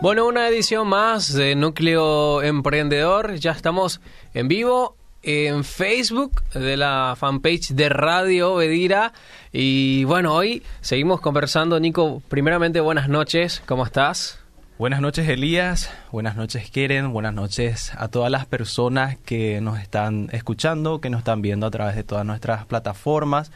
Bueno, 0.00 0.28
una 0.28 0.46
edición 0.46 0.86
más 0.86 1.32
de 1.32 1.56
Núcleo 1.56 2.40
Emprendedor. 2.40 3.34
Ya 3.34 3.50
estamos 3.50 4.00
en 4.32 4.46
vivo 4.46 4.96
en 5.24 5.64
Facebook 5.64 6.40
de 6.52 6.76
la 6.76 7.16
fanpage 7.18 7.70
de 7.70 7.88
Radio 7.88 8.54
Bedira. 8.54 9.12
Y 9.52 10.04
bueno, 10.04 10.34
hoy 10.34 10.62
seguimos 10.82 11.20
conversando. 11.20 11.80
Nico, 11.80 12.22
primeramente 12.28 12.78
buenas 12.78 13.08
noches, 13.08 13.60
¿cómo 13.66 13.84
estás? 13.84 14.38
Buenas 14.78 15.00
noches 15.00 15.28
Elías, 15.28 15.90
buenas 16.12 16.36
noches 16.36 16.70
Keren, 16.70 17.12
buenas 17.12 17.34
noches 17.34 17.90
a 17.96 18.06
todas 18.06 18.30
las 18.30 18.46
personas 18.46 19.18
que 19.18 19.60
nos 19.60 19.80
están 19.80 20.28
escuchando, 20.30 21.00
que 21.00 21.10
nos 21.10 21.18
están 21.18 21.42
viendo 21.42 21.66
a 21.66 21.72
través 21.72 21.96
de 21.96 22.04
todas 22.04 22.24
nuestras 22.24 22.66
plataformas. 22.66 23.50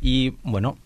Y 0.00 0.30
bueno, 0.42 0.76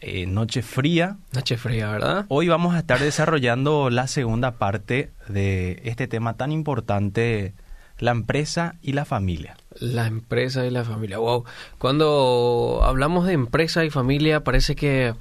eh, 0.00 0.26
Noche 0.26 0.62
Fría. 0.62 1.16
Noche 1.32 1.56
Fría, 1.56 1.90
¿verdad? 1.90 2.26
Hoy 2.28 2.48
vamos 2.48 2.74
a 2.74 2.78
estar 2.78 3.00
desarrollando 3.00 3.90
la 3.90 4.06
segunda 4.06 4.52
parte 4.52 5.10
de 5.28 5.80
este 5.84 6.06
tema 6.06 6.34
tan 6.34 6.52
importante, 6.52 7.54
la 7.98 8.10
empresa 8.10 8.76
y 8.82 8.92
la 8.92 9.04
familia. 9.04 9.56
La 9.80 10.06
empresa 10.06 10.66
y 10.66 10.70
la 10.70 10.84
familia. 10.84 11.18
Wow. 11.18 11.44
Cuando 11.78 12.80
hablamos 12.84 13.26
de 13.26 13.32
empresa 13.32 13.84
y 13.84 13.90
familia 13.90 14.44
parece 14.44 14.76
que 14.76 15.14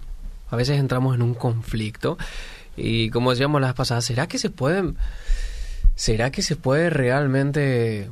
a 0.50 0.56
veces 0.56 0.80
entramos 0.80 1.16
en 1.16 1.22
un 1.22 1.34
conflicto. 1.34 2.18
Y 2.78 3.10
como 3.10 3.32
decíamos 3.32 3.62
las 3.62 3.74
pasadas, 3.74 4.06
¿será 4.06 4.28
que 4.28 4.38
se 4.38 4.50
pueden... 4.50 4.98
¿Será 5.96 6.32
que 6.32 6.42
se 6.42 6.58
puede 6.58 6.90
realmente... 6.90 8.10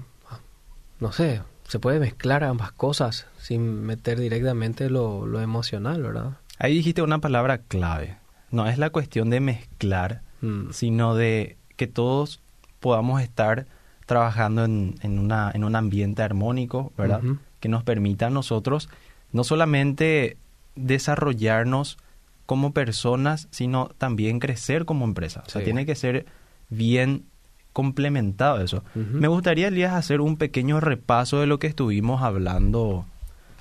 No 1.02 1.12
sé, 1.12 1.42
se 1.68 1.80
puede 1.80 2.00
mezclar 2.00 2.46
ambas 2.46 2.72
cosas 2.72 3.26
sin 3.38 3.84
meter 3.84 4.20
directamente 4.20 4.90
lo, 4.90 5.26
lo 5.26 5.42
emocional, 5.42 6.02
¿verdad? 6.02 6.38
Ahí 6.60 6.76
dijiste 6.76 7.02
una 7.02 7.20
palabra 7.20 7.60
clave. 7.60 8.18
No 8.52 8.68
es 8.68 8.78
la 8.78 8.90
cuestión 8.90 9.30
de 9.30 9.40
mezclar, 9.40 10.22
mm. 10.42 10.72
sino 10.72 11.16
de 11.16 11.58
que 11.76 11.88
todos 11.88 12.42
podamos 12.80 13.22
estar 13.22 13.66
trabajando 14.06 14.66
en, 14.66 14.96
en, 15.02 15.18
una, 15.18 15.52
en 15.54 15.64
un 15.64 15.76
ambiente 15.76 16.22
armónico, 16.22 16.94
¿verdad? 16.98 17.22
Que 17.60 17.70
nos 17.70 17.84
permita 17.84 18.28
a 18.28 18.30
nosotros 18.30 18.90
no 19.32 19.44
solamente 19.44 20.38
desarrollarnos 20.76 21.98
como 22.46 22.72
personas, 22.72 23.48
sino 23.52 23.90
también 23.98 24.40
crecer 24.40 24.86
como 24.86 25.06
empresa. 25.06 25.44
O 25.46 25.50
sea, 25.50 25.64
tiene 25.64 25.86
que 25.86 25.96
ser 25.96 26.26
bien 26.70 27.26
complementado 27.74 28.62
eso. 28.62 28.84
Me 28.94 29.28
gustaría, 29.28 29.68
Elías, 29.68 29.94
hacer 29.94 30.22
un 30.22 30.38
pequeño 30.38 30.80
repaso 30.80 31.40
de 31.40 31.48
lo 31.48 31.60
que 31.60 31.68
estuvimos 31.68 32.22
hablando 32.22 33.06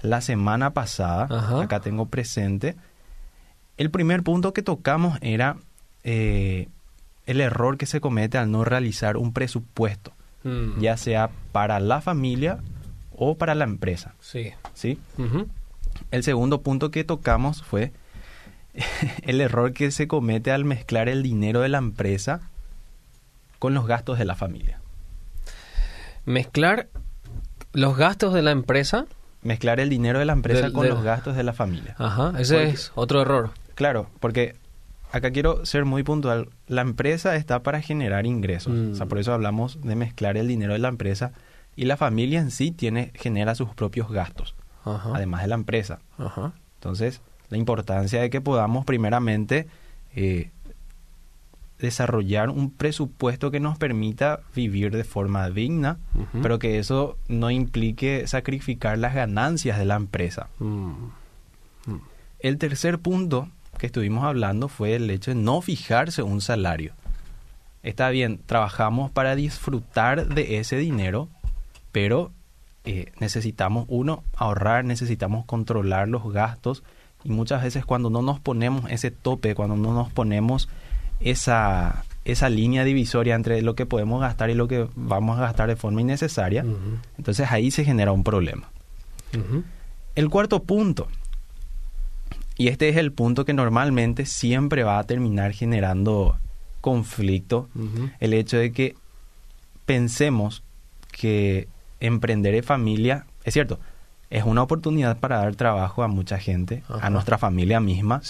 la 0.03 0.21
semana 0.21 0.75
pasada. 0.75 1.63
Acá 1.63 1.81
tengo 1.81 2.07
presente. 2.07 2.77
El 3.77 3.91
primer 3.91 4.23
punto 4.23 4.53
que 4.53 4.63
tocamos 4.63 5.19
era 5.21 5.57
eh, 6.05 6.69
el 7.27 7.41
error 7.41 7.79
que 7.79 7.87
se 7.87 8.01
comete 8.01 8.39
al 8.39 8.51
no 8.51 8.65
realizar 8.65 9.17
un 9.17 9.33
presupuesto, 9.33 10.13
mm. 10.45 10.81
ya 10.81 10.97
sea 10.97 11.31
para 11.53 11.81
la 11.81 12.01
familia 12.01 12.59
o 13.17 13.37
para 13.37 13.55
la 13.55 13.65
empresa. 13.65 14.15
Sí. 14.21 14.53
¿Sí? 14.75 14.99
El 16.11 16.23
segundo 16.23 16.63
punto 16.63 16.91
que 16.91 17.05
tocamos 17.05 17.63
fue 17.63 17.93
el 19.23 19.41
error 19.41 19.73
que 19.73 19.91
se 19.91 20.09
comete 20.09 20.51
al 20.51 20.65
mezclar 20.65 21.09
el 21.09 21.23
dinero 21.23 21.61
de 21.61 21.69
la 21.69 21.79
empresa 21.79 22.41
con 23.59 23.75
los 23.75 23.87
gastos 23.87 24.19
de 24.19 24.25
la 24.25 24.35
familia. 24.35 24.81
Mezclar 26.25 26.89
los 27.73 27.97
gastos 27.97 28.35
de 28.35 28.43
la 28.43 28.51
empresa. 28.51 29.07
Mezclar 29.43 29.81
el 29.81 29.89
dinero 29.89 30.19
de 30.19 30.25
la 30.25 30.33
empresa 30.33 30.71
con 30.73 30.89
los 30.89 31.03
gastos 31.03 31.37
de 31.37 31.43
la 31.43 31.53
familia. 31.53 31.97
Ajá, 31.99 32.33
ese 32.39 32.69
es 32.69 32.93
otro 32.95 33.23
error. 33.23 33.51
Claro, 33.83 34.07
porque 34.21 34.55
acá 35.11 35.33
quiero 35.33 35.67
ser 35.67 35.85
muy 35.85 36.05
puntual. 36.05 36.51
La 36.69 36.83
empresa 36.83 37.35
está 37.35 37.65
para 37.65 37.81
generar 37.81 38.27
ingresos. 38.27 38.73
O 38.73 38.95
sea, 38.95 39.07
mm. 39.07 39.09
por 39.09 39.19
eso 39.19 39.33
hablamos 39.33 39.83
de 39.83 39.97
mezclar 39.97 40.37
el 40.37 40.47
dinero 40.47 40.75
de 40.75 40.79
la 40.79 40.87
empresa. 40.87 41.33
Y 41.75 41.87
la 41.87 41.97
familia 41.97 42.39
en 42.39 42.53
sí 42.53 42.71
tiene, 42.71 43.11
genera 43.17 43.57
sus 43.57 43.71
propios 43.71 44.09
gastos, 44.09 44.55
además 44.85 45.43
de 45.43 45.49
la 45.49 45.57
empresa. 45.57 45.99
Ajá. 46.17 46.53
Entonces, 46.77 47.23
la 47.49 47.59
importancia 47.59 48.21
de 48.21 48.31
que 48.31 48.41
podamos 48.41 48.85
primeramente 48.85 49.67
eh, 50.15 50.51
desarrollar 51.81 52.51
un 52.51 52.71
presupuesto 52.71 53.51
que 53.51 53.59
nos 53.59 53.79
permita 53.79 54.43
vivir 54.55 54.95
de 54.95 55.03
forma 55.03 55.51
digna, 55.51 55.99
pero 56.41 56.61
que 56.61 56.79
eso 56.79 57.19
no 57.27 57.51
implique 57.51 58.29
sacrificar 58.29 58.97
las 58.97 59.13
ganancias 59.13 59.77
de 59.77 59.87
la 59.87 59.97
empresa. 59.97 60.51
Mm. 60.61 60.93
Mm. 61.87 62.01
El 62.39 62.59
tercer 62.59 63.01
punto 63.01 63.49
que 63.79 63.87
estuvimos 63.87 64.25
hablando 64.25 64.69
fue 64.69 64.95
el 64.95 65.11
hecho 65.11 65.31
de 65.31 65.35
no 65.37 65.61
fijarse 65.61 66.23
un 66.23 66.41
salario. 66.41 66.93
Está 67.83 68.11
bien, 68.11 68.41
trabajamos 68.47 69.11
para 69.11 69.35
disfrutar 69.35 70.29
de 70.29 70.59
ese 70.59 70.77
dinero, 70.77 71.29
pero 71.91 72.31
eh, 72.85 73.13
necesitamos, 73.19 73.87
uno, 73.89 74.23
ahorrar, 74.37 74.85
necesitamos 74.85 75.45
controlar 75.45 76.09
los 76.09 76.33
gastos 76.33 76.83
y 77.25 77.31
muchas 77.31 77.63
veces 77.63 77.85
cuando 77.85 78.11
no 78.11 78.23
nos 78.23 78.41
ponemos 78.41 78.91
ese 78.91 79.11
tope, 79.11 79.55
cuando 79.55 79.77
no 79.77 79.95
nos 79.95 80.13
ponemos 80.13 80.69
esa, 81.21 82.05
esa 82.25 82.49
línea 82.49 82.85
divisoria 82.85 83.35
entre 83.35 83.63
lo 83.63 83.75
que 83.75 83.87
podemos 83.87 84.21
gastar 84.21 84.51
y 84.51 84.55
lo 84.55 84.69
que 84.69 84.89
vamos 84.95 85.39
a 85.39 85.43
gastar 85.43 85.69
de 85.69 85.77
forma 85.77 86.01
innecesaria, 86.01 86.65
entonces 87.19 87.51
ahí 87.51 87.71
se 87.71 87.85
genera 87.85 88.13
un 88.13 88.25
problema. 88.25 88.69
El 90.15 90.29
cuarto 90.29 90.63
punto, 90.63 91.09
y 92.57 92.69
este 92.69 92.89
es 92.89 92.97
el 92.97 93.13
punto 93.13 93.45
que 93.45 93.53
normalmente 93.53 94.27
siempre 94.27 94.85
va 94.85 94.99
a 94.99 95.05
terminar 95.05 95.53
generando 95.53 96.39
conflicto, 96.81 97.69
el 98.21 98.35
hecho 98.35 98.59
de 98.59 98.73
que 98.73 98.97
pensemos 99.87 100.63
que 101.11 101.69
emprender 102.01 102.55
en 102.55 102.65
familia, 102.65 103.27
es 103.45 103.55
cierto, 103.55 103.79
es 104.31 104.45
una 104.45 104.63
oportunidad 104.63 105.19
para 105.19 105.39
dar 105.39 105.55
trabajo 105.55 106.03
a 106.03 106.09
mucha 106.09 106.39
gente, 106.39 106.83
a 106.89 107.11
nuestra 107.11 107.39
familia 107.39 107.81
misma. 107.81 108.21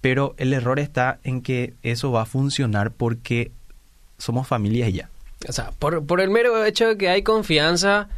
Pero 0.00 0.34
el 0.38 0.52
error 0.52 0.78
está 0.78 1.18
en 1.24 1.42
que 1.42 1.74
eso 1.82 2.12
va 2.12 2.22
a 2.22 2.26
funcionar 2.26 2.92
porque 2.92 3.50
somos 4.18 4.46
familia 4.46 4.88
y 4.88 4.92
ya. 4.92 5.10
O 5.48 5.52
sea, 5.52 5.72
por, 5.78 6.04
por 6.06 6.20
el 6.20 6.30
mero 6.30 6.64
hecho 6.64 6.88
de 6.88 6.96
que 6.96 7.08
hay 7.08 7.22
confianza 7.22 8.08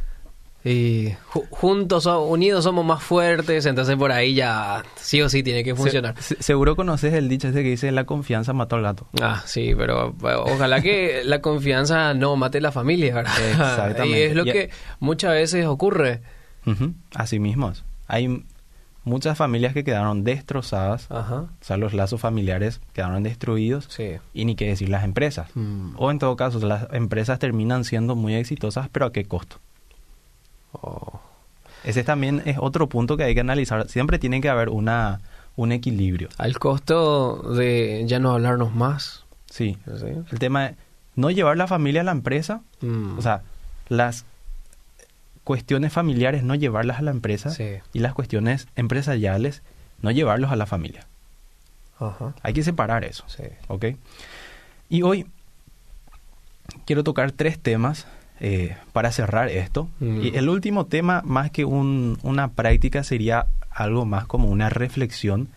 y 0.65 1.13
juntos, 1.49 2.05
unidos 2.05 2.63
somos 2.63 2.85
más 2.85 3.03
fuertes, 3.03 3.65
entonces 3.65 3.95
por 3.97 4.11
ahí 4.11 4.33
ya 4.33 4.83
sí 4.95 5.21
o 5.21 5.29
sí 5.29 5.43
tiene 5.43 5.63
que 5.63 5.75
funcionar. 5.75 6.15
seguro 6.21 6.75
conoces 6.75 7.13
el 7.13 7.27
dicho 7.27 7.49
ese 7.49 7.63
que 7.63 7.69
dice 7.69 7.91
la 7.91 8.05
confianza 8.05 8.53
mató 8.53 8.77
al 8.77 8.83
gato. 8.83 9.07
Ah, 9.21 9.43
sí, 9.45 9.73
pero 9.77 10.15
ojalá 10.45 10.81
que 10.81 11.21
la 11.25 11.41
confianza 11.41 12.13
no 12.13 12.35
mate 12.35 12.61
la 12.61 12.71
familia, 12.71 13.15
¿verdad? 13.15 13.33
Exactamente. 13.51 14.07
y 14.07 14.21
es 14.21 14.35
lo 14.35 14.45
que 14.45 14.69
muchas 14.99 15.33
veces 15.33 15.65
ocurre 15.65 16.21
Así 17.13 17.39
mismos. 17.39 17.83
Hay 18.07 18.43
muchas 19.03 19.37
familias 19.37 19.73
que 19.73 19.83
quedaron 19.83 20.23
destrozadas, 20.23 21.09
o 21.09 21.49
sea, 21.61 21.77
los 21.77 21.93
lazos 21.93 22.21
familiares 22.21 22.81
quedaron 22.93 23.23
destruidos, 23.23 23.89
y 24.33 24.45
ni 24.45 24.55
qué 24.55 24.67
decir 24.67 24.89
las 24.89 25.03
empresas. 25.03 25.49
Mm. 25.55 25.95
O 25.97 26.11
en 26.11 26.19
todo 26.19 26.35
caso, 26.35 26.59
las 26.65 26.87
empresas 26.93 27.39
terminan 27.39 27.83
siendo 27.83 28.15
muy 28.15 28.35
exitosas, 28.35 28.89
pero 28.91 29.07
¿a 29.07 29.11
qué 29.11 29.25
costo? 29.25 29.57
Oh. 30.73 31.19
Ese 31.83 32.03
también 32.03 32.41
es 32.45 32.57
otro 32.59 32.87
punto 32.87 33.17
que 33.17 33.23
hay 33.23 33.33
que 33.33 33.41
analizar. 33.41 33.87
Siempre 33.89 34.19
tiene 34.19 34.41
que 34.41 34.49
haber 34.49 34.69
una, 34.69 35.21
un 35.55 35.71
equilibrio. 35.71 36.29
Al 36.37 36.57
costo 36.59 37.53
de 37.53 38.03
ya 38.05 38.19
no 38.19 38.31
hablarnos 38.31 38.73
más. 38.73 39.25
Sí. 39.49 39.77
El 39.85 40.39
tema 40.39 40.69
de 40.69 40.75
no 41.15 41.29
llevar 41.29 41.57
la 41.57 41.67
familia 41.67 42.01
a 42.01 42.03
la 42.03 42.11
empresa, 42.11 42.61
mm. 42.81 43.17
o 43.17 43.21
sea, 43.21 43.41
las 43.89 44.25
cuestiones 45.43 45.91
familiares 45.91 46.43
no 46.43 46.55
llevarlas 46.55 46.99
a 46.99 47.01
la 47.01 47.11
empresa 47.11 47.55
y 47.91 47.99
las 47.99 48.13
cuestiones 48.13 48.67
empresariales 48.75 49.61
no 50.01 50.11
llevarlos 50.11 50.51
a 50.51 50.55
la 50.55 50.65
familia. 50.65 51.05
Hay 52.41 52.53
que 52.53 52.63
separar 52.63 53.03
eso. 53.03 53.25
¿Ok? 53.67 53.85
Y 54.89 55.03
hoy 55.03 55.27
quiero 56.85 57.03
tocar 57.03 57.31
tres 57.31 57.59
temas 57.59 58.07
eh, 58.39 58.75
para 58.91 59.11
cerrar 59.11 59.49
esto. 59.49 59.89
Mm. 59.99 60.21
Y 60.21 60.35
el 60.35 60.49
último 60.49 60.85
tema, 60.85 61.21
más 61.25 61.51
que 61.51 61.65
una 61.65 62.51
práctica, 62.51 63.03
sería 63.03 63.47
algo 63.69 64.05
más 64.05 64.27
como 64.27 64.49
una 64.49 64.69
reflexión 64.69 65.49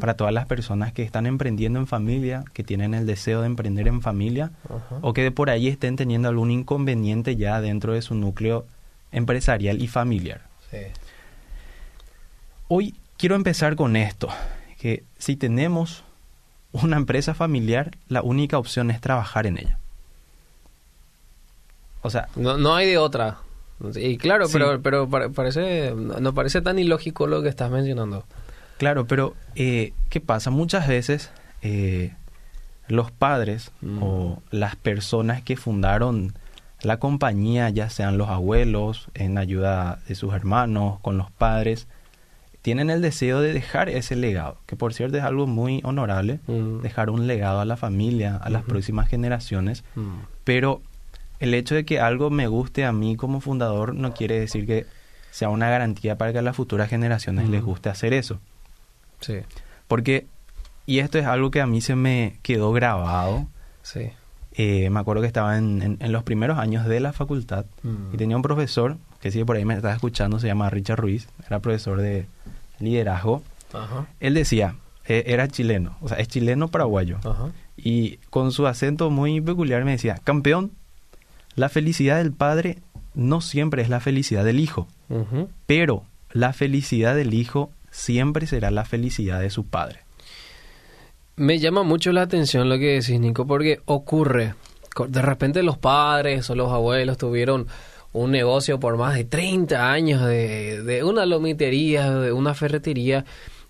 para 0.00 0.14
todas 0.14 0.32
las 0.32 0.46
personas 0.46 0.92
que 0.92 1.02
están 1.02 1.26
emprendiendo 1.26 1.78
en 1.78 1.86
familia, 1.86 2.44
que 2.52 2.62
tienen 2.62 2.94
el 2.94 3.06
deseo 3.06 3.40
de 3.40 3.46
emprender 3.46 3.88
en 3.88 4.00
familia, 4.00 4.52
o 5.00 5.12
que 5.12 5.22
de 5.22 5.30
por 5.32 5.50
ahí 5.50 5.68
estén 5.68 5.96
teniendo 5.96 6.28
algún 6.28 6.50
inconveniente 6.50 7.34
ya 7.36 7.60
dentro 7.60 7.92
de 7.92 8.02
su 8.02 8.14
núcleo 8.14 8.66
empresarial 9.10 9.82
y 9.82 9.88
familiar. 9.88 10.42
Hoy 12.68 12.94
quiero 13.16 13.34
empezar 13.34 13.76
con 13.76 13.96
esto, 13.96 14.28
que 14.78 15.04
si 15.18 15.36
tenemos 15.36 16.04
una 16.72 16.96
empresa 16.96 17.34
familiar, 17.34 17.92
la 18.08 18.22
única 18.22 18.58
opción 18.58 18.90
es 18.90 19.00
trabajar 19.00 19.46
en 19.46 19.58
ella. 19.58 19.78
O 22.04 22.10
sea, 22.10 22.28
no, 22.36 22.58
no 22.58 22.74
hay 22.76 22.86
de 22.86 22.98
otra. 22.98 23.38
Y 23.96 24.18
claro, 24.18 24.46
pero, 24.52 24.80
pero 24.82 25.08
parece, 25.32 25.92
no 25.94 26.32
parece 26.34 26.60
tan 26.62 26.78
ilógico 26.78 27.26
lo 27.26 27.42
que 27.42 27.48
estás 27.48 27.70
mencionando. 27.70 28.24
Claro, 28.78 29.06
pero 29.06 29.34
eh, 29.56 29.92
¿qué 30.10 30.20
pasa? 30.20 30.50
Muchas 30.50 30.86
veces 30.86 31.30
eh, 31.62 32.12
los 32.88 33.10
padres 33.10 33.70
Mm. 33.80 34.02
o 34.02 34.42
las 34.50 34.76
personas 34.76 35.42
que 35.42 35.56
fundaron 35.56 36.34
la 36.82 36.98
compañía, 36.98 37.70
ya 37.70 37.88
sean 37.88 38.18
los 38.18 38.28
abuelos, 38.28 39.08
en 39.14 39.38
ayuda 39.38 40.00
de 40.06 40.14
sus 40.14 40.34
hermanos, 40.34 41.00
con 41.00 41.16
los 41.16 41.30
padres, 41.30 41.86
tienen 42.60 42.90
el 42.90 43.00
deseo 43.00 43.40
de 43.40 43.52
dejar 43.54 43.88
ese 43.88 44.16
legado, 44.16 44.58
que 44.66 44.76
por 44.76 44.92
cierto 44.92 45.16
es 45.16 45.22
algo 45.24 45.46
muy 45.46 45.80
honorable, 45.84 46.40
Mm. 46.46 46.80
dejar 46.82 47.08
un 47.10 47.26
legado 47.26 47.60
a 47.60 47.64
la 47.64 47.76
familia, 47.76 48.36
a 48.36 48.50
las 48.50 48.62
próximas 48.64 49.08
generaciones, 49.08 49.82
Mm. 49.94 50.18
pero 50.44 50.82
el 51.44 51.54
hecho 51.54 51.74
de 51.76 51.84
que 51.84 52.00
algo 52.00 52.28
me 52.30 52.46
guste 52.48 52.84
a 52.84 52.92
mí 52.92 53.16
como 53.16 53.40
fundador 53.40 53.94
no 53.94 54.12
quiere 54.14 54.38
decir 54.40 54.66
que 54.66 54.86
sea 55.30 55.48
una 55.48 55.68
garantía 55.70 56.16
para 56.18 56.32
que 56.32 56.38
a 56.38 56.42
las 56.42 56.56
futuras 56.56 56.88
generaciones 56.90 57.48
les 57.48 57.62
guste 57.62 57.88
hacer 57.88 58.12
eso. 58.12 58.40
Sí, 59.20 59.38
Porque, 59.88 60.26
y 60.86 60.98
esto 60.98 61.18
es 61.18 61.26
algo 61.26 61.50
que 61.50 61.60
a 61.60 61.66
mí 61.66 61.80
se 61.80 61.94
me 61.96 62.38
quedó 62.42 62.72
grabado, 62.72 63.46
sí. 63.82 64.10
eh, 64.52 64.90
me 64.90 65.00
acuerdo 65.00 65.22
que 65.22 65.26
estaba 65.28 65.56
en, 65.58 65.82
en- 65.82 65.96
en 66.00 66.12
los 66.12 66.22
primeros 66.24 66.58
años 66.58 66.86
de 66.86 67.00
la 67.00 67.12
facultad 67.12 67.64
Mm. 67.82 68.14
y 68.14 68.16
tenía 68.16 68.36
un 68.36 68.42
profesor, 68.42 68.96
que 69.20 69.30
si 69.30 69.42
por 69.44 69.56
ahí 69.56 69.64
me 69.64 69.74
estaba 69.74 69.94
escuchando, 69.94 70.38
se 70.38 70.46
llama 70.46 70.68
Richard 70.70 71.00
Ruiz, 71.00 71.28
era 71.46 71.58
profesor 71.60 72.00
de 72.00 72.26
liderazgo. 72.78 73.42
Él 74.20 74.34
decía, 74.34 74.76
eh, 75.06 75.24
era 75.26 75.48
chileno, 75.48 75.96
o 76.00 76.08
sea, 76.08 76.18
es 76.18 76.28
chileno 76.28 76.68
paraguayo. 76.68 77.18
Y 77.76 78.18
con 78.30 78.52
su 78.52 78.66
acento 78.68 79.10
muy 79.10 79.40
peculiar 79.40 79.84
me 79.84 79.90
decía, 79.92 80.20
campeón, 80.22 80.70
la 81.56 81.68
felicidad 81.68 82.18
del 82.18 82.32
padre 82.32 82.78
no 83.14 83.40
siempre 83.40 83.82
es 83.82 83.88
la 83.88 84.00
felicidad 84.00 84.44
del 84.44 84.60
hijo, 84.60 84.88
pero 85.66 86.04
la 86.32 86.52
felicidad 86.52 87.14
del 87.14 87.34
hijo 87.34 87.70
siempre 87.90 88.46
será 88.46 88.70
la 88.70 88.84
felicidad 88.84 89.40
de 89.40 89.50
su 89.50 89.64
padre. 89.64 90.00
Me 91.36 91.58
llama 91.58 91.82
mucho 91.82 92.12
la 92.12 92.22
atención 92.22 92.68
lo 92.68 92.78
que 92.78 93.00
decís, 93.00 93.18
Nico, 93.18 93.46
porque 93.46 93.80
ocurre. 93.86 94.54
De 95.08 95.22
repente 95.22 95.62
los 95.62 95.78
padres 95.78 96.48
o 96.50 96.54
los 96.54 96.70
abuelos 96.70 97.18
tuvieron 97.18 97.66
un 98.12 98.30
negocio 98.30 98.78
por 98.78 98.96
más 98.96 99.14
de 99.16 99.24
30 99.24 99.90
años 99.90 100.24
de, 100.24 100.82
de 100.82 101.02
una 101.02 101.26
lomitería, 101.26 102.12
de 102.12 102.32
una 102.32 102.54
ferretería, 102.54 103.24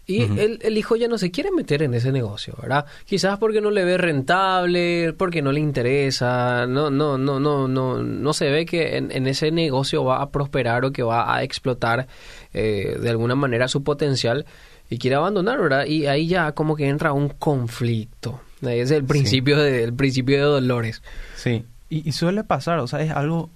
y 0.07 0.25
Ujú. 0.25 0.35
el, 0.39 0.59
el 0.63 0.77
hijo 0.79 0.97
ya 0.97 1.09
no 1.09 1.17
se 1.19 1.31
quiere 1.31 1.51
meter 1.51 1.83
en 1.83 1.95
ese 1.95 2.13
negocio, 2.13 2.55
¿verdad? 2.61 2.85
Quizás 3.07 3.39
porque 3.39 3.61
no 3.61 3.71
le 3.71 3.85
ve 3.85 3.97
rentable, 3.97 5.15
porque 5.15 5.41
no 5.41 5.51
le 5.53 5.61
interesa, 5.61 6.67
no, 6.67 6.91
no, 6.91 7.17
no, 7.17 7.41
no, 7.41 7.69
no, 7.69 8.03
no 8.03 8.33
se 8.35 8.51
ve 8.51 8.67
que 8.67 8.97
en, 8.97 9.11
en 9.11 9.27
ese 9.27 9.51
negocio 9.51 10.05
va 10.05 10.21
a 10.21 10.31
prosperar 10.31 10.85
o 10.85 10.93
que 10.93 11.03
va 11.03 11.35
a 11.35 11.43
explotar 11.43 12.07
eh, 12.53 12.99
de 13.01 13.11
alguna 13.11 13.35
manera 13.35 13.69
su 13.69 13.83
potencial 13.83 14.45
y 14.91 14.99
quiere 14.99 15.17
abandonar, 15.17 15.61
¿verdad? 15.61 15.87
Y 15.87 16.07
ahí 16.07 16.27
ya 16.27 16.53
como 16.53 16.77
que 16.77 16.89
entra 16.89 17.13
un 17.13 17.31
conflicto. 17.31 18.41
Ahí 18.63 18.81
Es 18.81 18.91
el 18.91 19.05
principio 19.05 19.59
de, 19.59 19.85
el 19.85 19.95
principio 19.95 20.37
de 20.37 20.43
dolores. 20.43 21.03
Sí, 21.37 21.65
y, 21.89 22.07
y 22.09 22.13
suele 22.13 22.45
pasar, 22.45 22.79
o 22.79 22.87
sea, 22.87 23.01
es 23.01 23.11
algo 23.11 23.51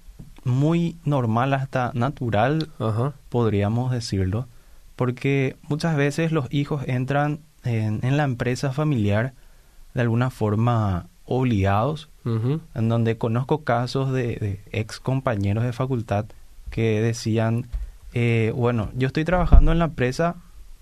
muy 0.45 0.97
normal, 1.05 1.53
hasta 1.53 1.91
natural, 1.95 2.69
Ajá. 2.79 3.12
podríamos 3.29 3.93
decirlo, 3.93 4.49
porque 4.99 5.55
muchas 5.69 5.95
veces 5.97 6.33
los 6.33 6.53
hijos 6.53 6.83
entran 6.89 7.39
en, 7.62 8.00
en 8.03 8.17
la 8.17 8.25
empresa 8.25 8.73
familiar 8.73 9.33
de 9.95 10.00
alguna 10.00 10.31
forma 10.31 11.06
obligados, 11.25 12.09
en 12.75 12.89
donde 12.89 13.17
conozco 13.17 13.62
casos 13.65 14.12
de, 14.12 14.37
de 14.37 14.61
ex 14.73 14.99
compañeros 14.99 15.62
de 15.65 15.73
facultad 15.73 16.27
que 16.71 17.00
decían, 17.00 17.67
eh, 18.12 18.53
bueno, 18.56 18.91
yo 18.97 19.06
estoy 19.06 19.25
trabajando 19.25 19.71
en 19.73 19.79
la 19.79 19.85
empresa 19.87 20.35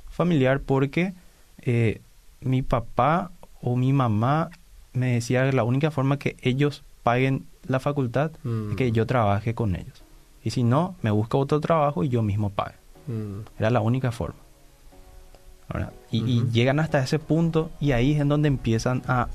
familiar 0.08 0.60
porque 0.60 1.12
eh, 1.60 2.00
mi 2.40 2.62
papá 2.62 3.30
o 3.60 3.76
mi 3.76 3.92
mamá 3.92 4.48
me 4.94 5.12
decía 5.12 5.44
que 5.48 5.54
la 5.54 5.62
única 5.64 5.90
forma 5.90 6.18
que 6.18 6.36
ellos 6.40 6.82
paguen 7.02 7.44
la 7.68 7.80
facultad 7.80 8.30
Mm. 8.42 8.70
es 8.70 8.76
que 8.76 8.92
yo 8.92 9.06
trabaje 9.06 9.54
con 9.54 9.76
ellos. 9.76 10.02
Y 10.42 10.50
si 10.50 10.62
no, 10.64 10.94
me 11.02 11.10
busco 11.10 11.38
otro 11.38 11.60
trabajo 11.60 12.02
y 12.02 12.08
yo 12.08 12.22
mismo 12.22 12.48
pague. 12.50 12.76
Mm. 13.06 13.40
Era 13.58 13.70
la 13.70 13.80
única 13.80 14.12
forma. 14.12 14.36
Y, 16.12 16.44
llegan 16.52 16.78
hasta 16.78 17.02
ese 17.02 17.18
punto 17.18 17.70
y 17.80 17.92
ahí 17.92 18.12
es 18.12 18.20
en 18.20 18.28
donde 18.28 18.46
empiezan 18.48 19.02
a 19.08 19.28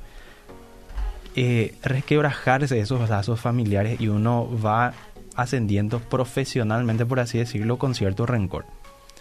eh, 1.36 1.76
resquebrajarse 1.84 2.80
esos 2.80 3.10
lazos 3.10 3.40
familiares 3.40 4.00
y 4.00 4.08
uno 4.08 4.48
va 4.64 4.94
ascendiendo 5.36 6.00
profesionalmente, 6.00 7.06
por 7.06 7.20
así 7.20 7.38
decirlo, 7.38 7.78
con 7.78 7.96
cierto 7.96 8.26
rencor. 8.26 8.66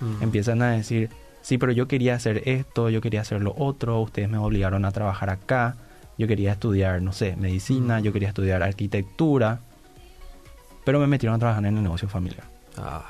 Mm. 0.00 0.22
Empiezan 0.22 0.62
a 0.62 0.70
decir, 0.70 1.10
sí, 1.42 1.58
pero 1.58 1.72
yo 1.72 1.88
quería 1.88 2.14
hacer 2.14 2.42
esto, 2.48 2.90
yo 2.90 3.00
quería 3.00 3.20
hacer 3.20 3.42
lo 3.42 3.54
otro, 3.56 4.00
ustedes 4.00 4.28
me 4.28 4.38
obligaron 4.38 4.84
a 4.84 4.92
trabajar 4.92 5.30
acá, 5.30 5.76
yo 6.16 6.26
quería 6.26 6.52
estudiar, 6.52 7.02
no 7.02 7.12
sé, 7.12 7.36
medicina, 7.36 8.00
Mm. 8.00 8.02
yo 8.02 8.12
quería 8.12 8.28
estudiar 8.28 8.62
arquitectura, 8.62 9.60
pero 10.84 10.98
me 11.00 11.06
metieron 11.06 11.36
a 11.36 11.38
trabajar 11.38 11.64
en 11.64 11.76
el 11.76 11.82
negocio 11.82 12.08
familiar. 12.08 12.44
Ah, 12.76 13.04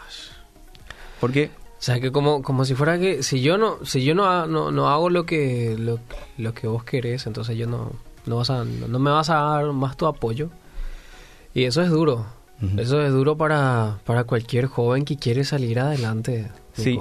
Porque 1.20 1.50
O 1.78 1.82
sea, 1.82 2.00
que 2.00 2.10
como, 2.12 2.42
como 2.42 2.64
si 2.64 2.74
fuera 2.74 2.98
que 2.98 3.22
si 3.22 3.40
yo 3.40 3.58
no 3.58 3.84
si 3.84 4.04
yo 4.04 4.14
no, 4.14 4.46
no, 4.46 4.70
no 4.70 4.88
hago 4.88 5.10
lo 5.10 5.24
que 5.24 5.76
lo, 5.78 5.98
lo 6.38 6.54
que 6.54 6.66
vos 6.66 6.84
querés, 6.84 7.26
entonces 7.26 7.56
yo 7.56 7.66
no 7.66 7.92
no 8.26 8.36
vas 8.36 8.50
a 8.50 8.64
no, 8.64 8.88
no 8.88 8.98
me 8.98 9.10
vas 9.10 9.30
a 9.30 9.36
dar 9.36 9.72
más 9.72 9.96
tu 9.96 10.06
apoyo. 10.06 10.50
Y 11.54 11.64
eso 11.64 11.82
es 11.82 11.90
duro. 11.90 12.26
Eso 12.76 13.00
es 13.00 13.10
duro 13.10 13.36
para, 13.38 14.00
para 14.04 14.24
cualquier 14.24 14.66
joven 14.66 15.06
que 15.06 15.16
quiere 15.16 15.44
salir 15.44 15.80
adelante. 15.80 16.50
Sí. 16.74 16.98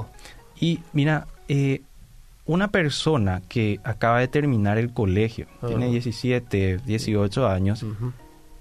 Y 0.60 0.80
mira, 0.94 1.28
eh, 1.50 1.82
una 2.46 2.70
persona 2.70 3.42
que 3.48 3.80
acaba 3.84 4.20
de 4.20 4.30
terminar 4.30 4.78
el 4.78 4.94
colegio, 4.94 5.48
tiene 5.68 5.86
Ajá. 5.86 5.92
17, 5.92 6.80
18 6.86 7.48
años, 7.48 7.86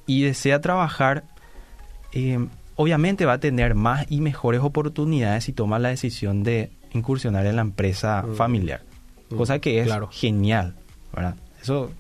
y 0.07 0.23
desea 0.23 0.61
trabajar, 0.61 1.25
eh, 2.13 2.49
obviamente 2.79 3.27
va 3.27 3.35
a 3.35 3.41
tener 3.41 3.75
más 3.75 4.07
y 4.09 4.21
mejores 4.23 4.61
oportunidades 4.63 5.45
si 5.45 5.53
toma 5.53 5.79
la 5.79 5.89
decisión 5.91 6.45
de 6.45 6.71
incursionar 6.93 7.45
en 7.45 7.57
la 7.57 7.63
empresa 7.63 8.23
Mm. 8.23 8.35
familiar. 8.37 8.83
Mm, 9.31 9.37
Cosa 9.37 9.59
que 9.59 9.81
es 9.81 9.87
claro. 9.87 10.09
genial, 10.13 10.75
¿verdad? 11.15 11.35
Eso 11.61 11.91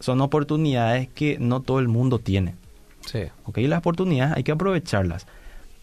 son 0.00 0.20
oportunidades 0.20 1.08
que 1.08 1.38
no 1.38 1.60
todo 1.60 1.78
el 1.78 1.88
mundo 1.88 2.18
tiene. 2.18 2.54
Sí. 3.06 3.20
¿ok? 3.44 3.58
Las 3.58 3.78
oportunidades 3.78 4.36
hay 4.36 4.42
que 4.42 4.52
aprovecharlas. 4.52 5.26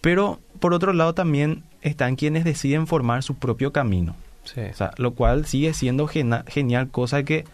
Pero 0.02 0.40
por 0.60 0.74
otro 0.74 0.92
lado 0.94 1.14
también 1.14 1.64
están 1.82 2.16
quienes 2.16 2.44
deciden 2.44 2.86
formar 2.86 3.24
su 3.24 3.36
propio 3.36 3.72
camino. 3.72 4.16
Sí. 4.44 4.62
O 4.62 4.74
sea, 4.74 4.92
lo 4.98 5.14
cual 5.14 5.46
sigue 5.46 5.74
siendo 5.74 6.06
gena- 6.08 6.44
genial, 6.48 6.90
cosa 6.90 7.24
que 7.24 7.46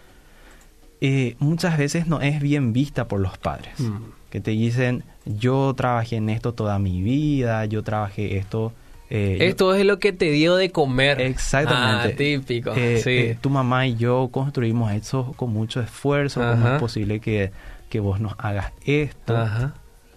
eh, 1.02 1.36
muchas 1.40 1.78
veces 1.78 2.08
no 2.08 2.22
es 2.22 2.40
bien 2.42 2.74
vista 2.74 3.08
por 3.08 3.20
los 3.20 3.38
padres. 3.38 3.80
Mm. 3.80 3.98
Que 4.30 4.40
te 4.42 4.52
dicen, 4.52 5.04
yo 5.26 5.74
trabajé 5.76 6.18
en 6.18 6.30
esto 6.30 6.54
toda 6.54 6.80
mi 6.80 7.02
vida, 7.02 7.66
yo 7.66 7.84
trabajé 7.84 8.38
esto... 8.38 8.74
eh, 9.10 9.38
yo- 9.40 9.46
Esto 9.46 9.74
es 9.76 9.86
lo 9.86 10.00
que 10.00 10.12
te 10.14 10.32
dio 10.32 10.56
de 10.56 10.70
comer. 10.72 11.22
Exactamente. 11.22 12.14
Ah, 12.14 12.18
típico. 12.18 12.74
eh, 12.76 13.00
sí. 13.04 13.10
eh, 13.10 13.38
tu 13.40 13.50
mamá 13.50 13.88
y 13.88 13.96
yo 13.96 14.30
construimos 14.32 14.92
eso 14.92 15.34
con 15.36 15.52
mucho 15.54 15.80
esfuerzo, 15.82 16.42
¿cómo 16.42 16.68
es 16.76 16.80
posible 16.80 17.20
que, 17.20 17.52
que 17.90 18.00
vos 18.00 18.20
nos 18.20 18.34
hagas 18.38 18.72
esto? 18.86 19.38
Ajá. 19.38 19.74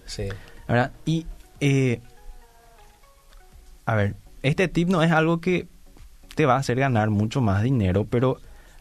Sí. 0.07 0.25
¿verdad? 0.69 0.93
Y, 1.05 1.27
eh, 1.61 2.01
a 3.85 3.95
ver, 3.95 4.15
este 4.43 4.69
tip 4.69 4.89
no 4.89 5.03
es 5.03 5.13
algo 5.13 5.41
que 5.41 5.67
te 6.35 6.47
va 6.47 6.55
a 6.57 6.59
hacer 6.59 6.79
ganar 6.79 7.11
mucho 7.11 7.41
más 7.41 7.63
dinero, 7.63 8.05
pero 8.09 8.39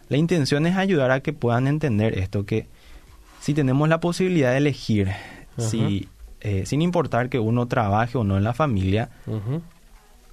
la 0.09 0.17
intención 0.17 0.65
es 0.65 0.75
ayudar 0.75 1.11
a 1.11 1.19
que 1.21 1.33
puedan 1.33 1.67
entender 1.67 2.17
esto, 2.19 2.45
que 2.45 2.67
si 3.39 3.53
tenemos 3.53 3.87
la 3.89 3.99
posibilidad 3.99 4.51
de 4.51 4.57
elegir, 4.57 5.11
si, 5.57 6.09
eh, 6.47 6.67
sin 6.67 6.83
importar 6.83 7.29
que 7.29 7.39
uno 7.39 7.65
trabaje 7.65 8.19
o 8.19 8.23
no 8.23 8.37
en 8.37 8.43
la 8.43 8.53
familia, 8.53 9.09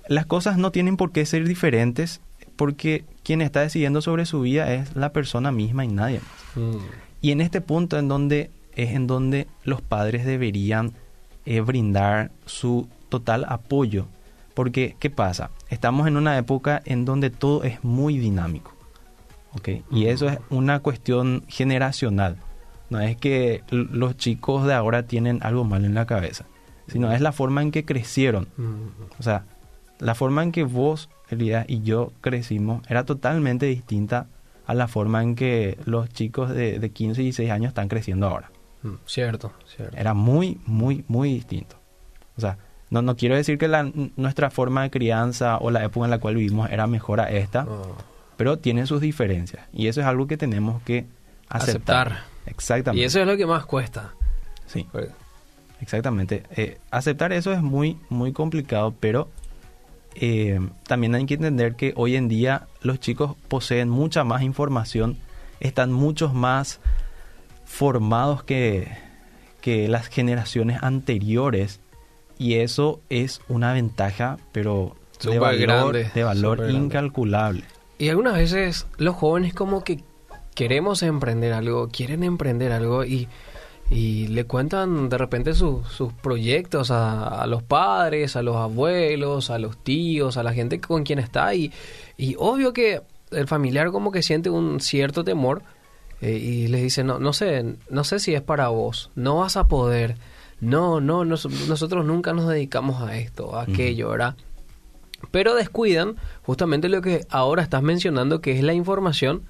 las 0.08 0.26
cosas 0.26 0.58
no 0.58 0.70
tienen 0.70 0.98
por 0.98 1.10
qué 1.10 1.24
ser 1.24 1.48
diferentes 1.48 2.20
porque 2.54 3.06
quien 3.22 3.40
está 3.40 3.62
decidiendo 3.62 4.02
sobre 4.02 4.26
su 4.26 4.42
vida 4.42 4.74
es 4.74 4.94
la 4.94 5.14
persona 5.14 5.52
misma 5.52 5.86
y 5.86 5.88
nadie 5.88 6.20
más. 6.20 6.56
Mm. 6.56 6.78
Y 7.22 7.30
en 7.30 7.40
este 7.40 7.62
punto 7.62 7.98
en 7.98 8.08
donde 8.08 8.50
es 8.76 8.90
en 8.90 9.06
donde 9.06 9.46
los 9.64 9.80
padres 9.80 10.26
deberían 10.26 10.92
eh, 11.46 11.60
brindar 11.60 12.30
su 12.44 12.88
total 13.08 13.46
apoyo. 13.48 14.06
Porque, 14.52 14.96
¿qué 14.98 15.08
pasa? 15.08 15.50
Estamos 15.70 16.06
en 16.08 16.18
una 16.18 16.36
época 16.36 16.82
en 16.84 17.06
donde 17.06 17.30
todo 17.30 17.64
es 17.64 17.82
muy 17.82 18.18
dinámico. 18.18 18.74
¿ok? 19.54 19.68
Y 19.90 20.08
eso 20.08 20.28
es 20.28 20.38
una 20.50 20.80
cuestión 20.80 21.44
generacional. 21.48 22.36
No 22.92 23.00
es 23.00 23.16
que 23.16 23.62
los 23.70 24.18
chicos 24.18 24.66
de 24.66 24.74
ahora 24.74 25.04
tienen 25.04 25.38
algo 25.42 25.64
mal 25.64 25.86
en 25.86 25.94
la 25.94 26.04
cabeza, 26.04 26.44
sino 26.88 27.10
es 27.10 27.22
la 27.22 27.32
forma 27.32 27.62
en 27.62 27.70
que 27.70 27.86
crecieron. 27.86 28.48
O 29.18 29.22
sea, 29.22 29.44
la 29.98 30.14
forma 30.14 30.42
en 30.42 30.52
que 30.52 30.64
vos, 30.64 31.08
Elías, 31.30 31.64
y 31.68 31.80
yo 31.80 32.12
crecimos 32.20 32.82
era 32.90 33.04
totalmente 33.04 33.64
distinta 33.64 34.26
a 34.66 34.74
la 34.74 34.88
forma 34.88 35.22
en 35.22 35.36
que 35.36 35.78
los 35.86 36.10
chicos 36.10 36.50
de, 36.50 36.78
de 36.78 36.90
15 36.90 37.22
y 37.22 37.24
16 37.24 37.50
años 37.50 37.68
están 37.68 37.88
creciendo 37.88 38.26
ahora. 38.26 38.50
Mm. 38.82 38.94
Cierto, 39.06 39.52
cierto. 39.74 39.96
Era 39.96 40.12
muy, 40.12 40.60
muy, 40.66 41.02
muy 41.08 41.32
distinto. 41.32 41.76
O 42.36 42.42
sea, 42.42 42.58
no, 42.90 43.00
no 43.00 43.16
quiero 43.16 43.36
decir 43.36 43.56
que 43.56 43.68
la, 43.68 43.90
nuestra 44.16 44.50
forma 44.50 44.82
de 44.82 44.90
crianza 44.90 45.56
o 45.56 45.70
la 45.70 45.82
época 45.82 46.04
en 46.04 46.10
la 46.10 46.18
cual 46.18 46.34
vivimos 46.34 46.70
era 46.70 46.86
mejor 46.86 47.20
a 47.20 47.30
esta, 47.30 47.64
Oh. 47.66 47.96
pero 48.36 48.58
tiene 48.58 48.84
sus 48.86 49.00
diferencias. 49.00 49.66
Y 49.72 49.86
eso 49.86 50.02
es 50.02 50.06
algo 50.06 50.26
que 50.26 50.36
tenemos 50.36 50.82
que 50.82 51.06
aceptar. 51.48 52.30
Exactamente. 52.46 53.02
Y 53.02 53.04
eso 53.04 53.20
es 53.20 53.26
lo 53.26 53.36
que 53.36 53.46
más 53.46 53.66
cuesta. 53.66 54.14
Sí. 54.66 54.86
Exactamente. 55.80 56.44
Eh, 56.56 56.78
aceptar 56.90 57.32
eso 57.32 57.52
es 57.52 57.60
muy, 57.60 57.98
muy 58.08 58.32
complicado, 58.32 58.94
pero 58.98 59.28
eh, 60.14 60.60
también 60.86 61.14
hay 61.14 61.26
que 61.26 61.34
entender 61.34 61.74
que 61.74 61.92
hoy 61.96 62.16
en 62.16 62.28
día 62.28 62.68
los 62.82 63.00
chicos 63.00 63.36
poseen 63.48 63.88
mucha 63.88 64.24
más 64.24 64.42
información, 64.42 65.18
están 65.60 65.92
muchos 65.92 66.34
más 66.34 66.80
formados 67.64 68.44
que, 68.44 68.88
que 69.60 69.88
las 69.88 70.08
generaciones 70.08 70.82
anteriores 70.82 71.80
y 72.38 72.54
eso 72.54 73.00
es 73.08 73.40
una 73.48 73.72
ventaja, 73.72 74.38
pero 74.52 74.96
de 75.22 75.38
valor, 75.38 76.12
de 76.12 76.24
valor 76.24 76.70
incalculable. 76.70 77.64
Y 77.98 78.08
algunas 78.08 78.34
veces 78.34 78.86
los 78.98 79.14
jóvenes 79.14 79.54
como 79.54 79.84
que 79.84 80.02
queremos 80.54 81.02
emprender 81.02 81.52
algo, 81.52 81.88
quieren 81.88 82.22
emprender 82.22 82.72
algo 82.72 83.04
y, 83.04 83.28
y 83.90 84.28
le 84.28 84.44
cuentan 84.44 85.08
de 85.08 85.18
repente 85.18 85.54
sus 85.54 86.12
proyectos 86.22 86.90
a, 86.90 87.46
los 87.46 87.62
padres, 87.62 88.36
a 88.36 88.42
los 88.42 88.56
abuelos, 88.56 89.50
a 89.50 89.58
los 89.58 89.76
tíos, 89.76 90.36
a 90.36 90.42
la 90.42 90.52
gente 90.52 90.80
con 90.80 91.04
quien 91.04 91.18
está 91.18 91.54
y, 91.54 91.72
y 92.16 92.36
obvio 92.38 92.72
que 92.72 93.02
el 93.30 93.46
familiar 93.46 93.90
como 93.90 94.12
que 94.12 94.22
siente 94.22 94.50
un 94.50 94.80
cierto 94.80 95.24
temor 95.24 95.62
eh, 96.20 96.32
y 96.32 96.68
les 96.68 96.82
dice, 96.82 97.02
no, 97.02 97.18
no 97.18 97.32
sé, 97.32 97.76
no 97.90 98.04
sé 98.04 98.18
si 98.18 98.34
es 98.34 98.42
para 98.42 98.68
vos, 98.68 99.10
no 99.14 99.38
vas 99.38 99.56
a 99.56 99.66
poder, 99.66 100.16
no, 100.60 101.00
no, 101.00 101.24
nosotros 101.24 102.04
nunca 102.04 102.32
nos 102.32 102.48
dedicamos 102.48 103.02
a 103.02 103.16
esto, 103.16 103.56
a 103.56 103.62
aquello, 103.62 104.10
¿verdad? 104.10 104.36
Pero 105.30 105.54
descuidan 105.54 106.16
justamente 106.42 106.88
lo 106.88 107.00
que 107.00 107.26
ahora 107.30 107.62
estás 107.62 107.82
mencionando, 107.82 108.40
que 108.40 108.52
es 108.52 108.62
la 108.62 108.72
información, 108.72 109.42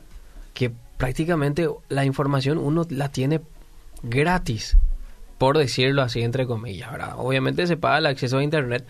que 0.54 0.72
prácticamente 1.02 1.68
la 1.88 2.04
información 2.04 2.58
uno 2.58 2.86
la 2.88 3.08
tiene 3.08 3.40
gratis, 4.04 4.78
por 5.36 5.58
decirlo 5.58 6.00
así, 6.00 6.22
entre 6.22 6.46
comillas, 6.46 6.92
¿verdad? 6.92 7.14
Obviamente 7.16 7.66
se 7.66 7.76
paga 7.76 7.98
el 7.98 8.06
acceso 8.06 8.38
a 8.38 8.44
Internet, 8.44 8.86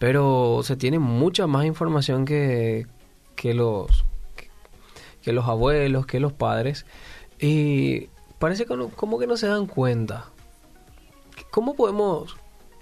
pero 0.00 0.62
se 0.64 0.74
tiene 0.74 0.98
mucha 0.98 1.46
más 1.46 1.64
información 1.64 2.24
que, 2.24 2.88
que 3.36 3.54
los 3.54 4.04
que 5.22 5.32
los 5.32 5.46
abuelos, 5.46 6.04
que 6.04 6.18
los 6.18 6.32
padres. 6.32 6.84
Y 7.38 8.08
parece 8.40 8.66
que 8.66 8.76
como 8.96 9.20
que 9.20 9.28
no 9.28 9.36
se 9.36 9.46
dan 9.46 9.66
cuenta. 9.66 10.30
¿Cómo 11.52 11.74
podemos 11.74 12.36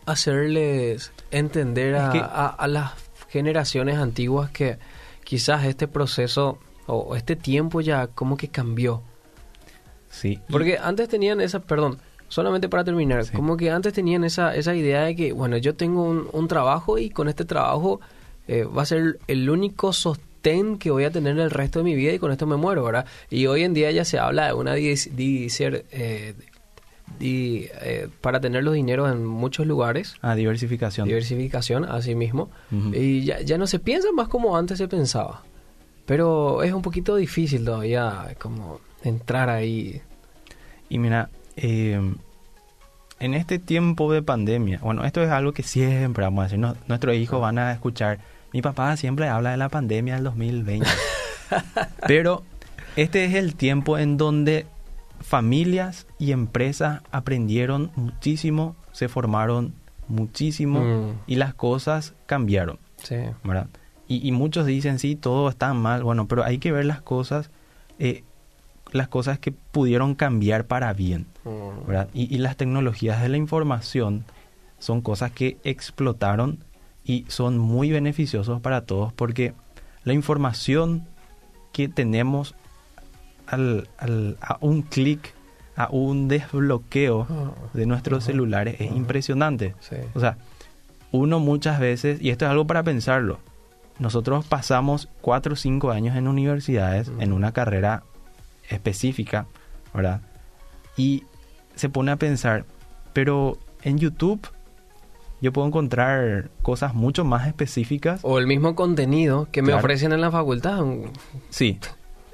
hacerles 0.06 1.12
entender 1.30 1.96
a, 1.96 2.66
las 2.66 2.92
generaciones 3.28 3.98
antiguas 3.98 4.50
que 4.50 4.78
quizás 5.22 5.66
este 5.66 5.86
proceso 5.86 6.58
o 6.92 7.16
este 7.16 7.36
tiempo 7.36 7.80
ya 7.80 8.08
como 8.08 8.36
que 8.36 8.48
cambió? 8.48 9.02
Sí. 10.10 10.38
Porque 10.50 10.78
antes 10.78 11.08
tenían 11.08 11.40
esa, 11.40 11.60
perdón, 11.60 11.98
solamente 12.28 12.68
para 12.68 12.84
terminar, 12.84 13.24
como 13.32 13.56
que 13.56 13.70
antes 13.70 13.92
tenían 13.92 14.24
esa, 14.24 14.54
esa 14.54 14.74
idea 14.74 15.02
de 15.02 15.16
que, 15.16 15.32
bueno, 15.32 15.56
yo 15.56 15.74
tengo 15.74 16.04
un, 16.04 16.48
trabajo 16.48 16.98
y 16.98 17.10
con 17.10 17.28
este 17.28 17.44
trabajo 17.44 18.00
eh, 18.48 18.64
va 18.64 18.82
a 18.82 18.86
ser 18.86 19.18
el 19.28 19.50
único 19.50 19.92
sostén 19.92 20.78
que 20.78 20.90
voy 20.90 21.04
a 21.04 21.10
tener 21.10 21.38
el 21.38 21.50
resto 21.50 21.80
de 21.80 21.84
mi 21.84 21.94
vida 21.94 22.12
y 22.12 22.18
con 22.18 22.32
esto 22.32 22.46
me 22.46 22.56
muero, 22.56 22.84
¿verdad? 22.84 23.06
Y 23.30 23.46
hoy 23.46 23.62
en 23.62 23.74
día 23.74 23.90
ya 23.90 24.04
se 24.04 24.18
habla 24.18 24.46
de 24.46 24.54
una 24.54 24.76
eh, 24.76 26.34
eh, 27.20 28.08
para 28.20 28.40
tener 28.40 28.64
los 28.64 28.74
dineros 28.74 29.12
en 29.12 29.26
muchos 29.26 29.66
lugares. 29.66 30.14
Ah, 30.22 30.34
diversificación. 30.34 31.06
Diversificación, 31.06 31.84
así 31.84 32.14
mismo. 32.14 32.50
Y 32.92 33.24
ya, 33.24 33.40
ya 33.42 33.58
no 33.58 33.66
se 33.66 33.78
piensa 33.78 34.10
más 34.12 34.28
como 34.28 34.56
antes 34.56 34.78
se 34.78 34.88
pensaba. 34.88 35.42
Pero 36.10 36.64
es 36.64 36.72
un 36.72 36.82
poquito 36.82 37.14
difícil 37.14 37.64
todavía 37.64 38.34
como 38.40 38.80
entrar 39.04 39.48
ahí. 39.48 40.02
Y 40.88 40.98
mira, 40.98 41.30
eh, 41.54 42.00
en 43.20 43.34
este 43.34 43.60
tiempo 43.60 44.12
de 44.12 44.20
pandemia, 44.20 44.80
bueno, 44.82 45.04
esto 45.04 45.22
es 45.22 45.30
algo 45.30 45.52
que 45.52 45.62
siempre 45.62 46.24
vamos 46.24 46.40
a 46.40 46.48
decir, 46.48 46.58
nuestros 46.88 47.14
hijos 47.14 47.40
van 47.40 47.58
a 47.58 47.70
escuchar 47.70 48.18
mi 48.52 48.60
papá 48.60 48.96
siempre 48.96 49.28
habla 49.28 49.52
de 49.52 49.56
la 49.56 49.68
pandemia 49.68 50.16
del 50.16 50.24
2020. 50.24 50.84
Pero 52.08 52.42
este 52.96 53.26
es 53.26 53.34
el 53.34 53.54
tiempo 53.54 53.96
en 53.96 54.16
donde 54.16 54.66
familias 55.20 56.08
y 56.18 56.32
empresas 56.32 57.02
aprendieron 57.12 57.92
muchísimo, 57.94 58.74
se 58.90 59.08
formaron 59.08 59.74
muchísimo 60.08 60.80
mm. 60.80 61.20
y 61.28 61.36
las 61.36 61.54
cosas 61.54 62.14
cambiaron. 62.26 62.80
Sí. 63.00 63.14
¿verdad? 63.44 63.68
Y, 64.12 64.32
muchos 64.32 64.66
dicen, 64.66 64.98
sí, 64.98 65.14
todo 65.14 65.48
está 65.48 65.72
mal. 65.72 66.02
Bueno, 66.02 66.26
pero 66.26 66.42
hay 66.42 66.58
que 66.58 66.72
ver 66.72 66.84
las 66.84 67.00
cosas, 67.00 67.48
eh, 68.00 68.24
las 68.90 69.06
cosas 69.06 69.38
que 69.38 69.52
pudieron 69.52 70.16
cambiar 70.16 70.66
para 70.66 70.92
bien. 70.92 71.26
Mm. 71.44 71.86
¿verdad? 71.86 72.08
Y, 72.12 72.34
y 72.34 72.38
las 72.38 72.56
tecnologías 72.56 73.22
de 73.22 73.28
la 73.28 73.36
información 73.36 74.24
son 74.80 75.00
cosas 75.00 75.30
que 75.30 75.58
explotaron 75.62 76.58
y 77.04 77.24
son 77.28 77.56
muy 77.58 77.92
beneficiosos 77.92 78.60
para 78.60 78.80
todos 78.82 79.12
porque 79.12 79.54
la 80.04 80.12
información 80.12 81.06
que 81.72 81.88
tenemos 81.88 82.54
al, 83.46 83.88
a 84.40 84.58
un 84.60 84.82
clic, 84.82 85.34
a 85.76 85.88
un 85.90 86.28
desbloqueo 86.28 87.26
ah, 87.28 87.52
de 87.74 87.86
nuestros 87.86 88.24
celulares 88.24 88.76
es 88.80 88.90
impresionante. 88.92 89.74
O 90.14 90.20
sea, 90.20 90.36
uno 91.12 91.40
muchas 91.40 91.80
veces, 91.80 92.20
y 92.20 92.30
esto 92.30 92.44
es 92.44 92.50
algo 92.50 92.66
para 92.66 92.82
pensarlo, 92.82 93.38
nosotros 94.00 94.46
pasamos 94.46 95.08
cuatro 95.20 95.52
o 95.52 95.56
cinco 95.56 95.90
años 95.90 96.16
en 96.16 96.26
universidades, 96.26 97.12
en 97.20 97.32
una 97.32 97.52
carrera 97.52 98.02
específica, 98.68 99.46
¿verdad? 99.94 100.22
Y 100.96 101.24
se 101.74 101.90
pone 101.90 102.10
a 102.10 102.16
pensar, 102.16 102.64
pero 103.12 103.58
en 103.82 103.98
YouTube 103.98 104.40
yo 105.42 105.52
puedo 105.52 105.68
encontrar 105.68 106.50
cosas 106.62 106.94
mucho 106.94 107.24
más 107.24 107.46
específicas. 107.46 108.20
O 108.22 108.38
el 108.38 108.46
mismo 108.46 108.74
contenido 108.74 109.48
que 109.52 109.60
me 109.60 109.74
ofrecen 109.74 110.12
en 110.12 110.22
la 110.22 110.30
facultad. 110.30 110.82
Sí, 111.50 111.78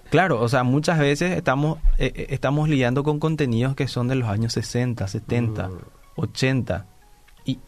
claro, 0.09 0.41
o 0.41 0.49
sea, 0.49 0.63
muchas 0.63 1.01
veces 1.01 1.33
estamos, 1.33 1.79
eh, 1.99 2.13
eh, 2.15 2.27
estamos 2.31 2.69
lidiando 2.69 3.03
con 3.03 3.19
contenidos 3.19 3.75
que 3.75 3.89
son 3.89 4.07
de 4.07 4.15
los 4.15 4.29
años 4.29 4.53
60, 4.53 5.07
70, 5.09 5.71
80. 6.15 6.87
Y 7.45 7.59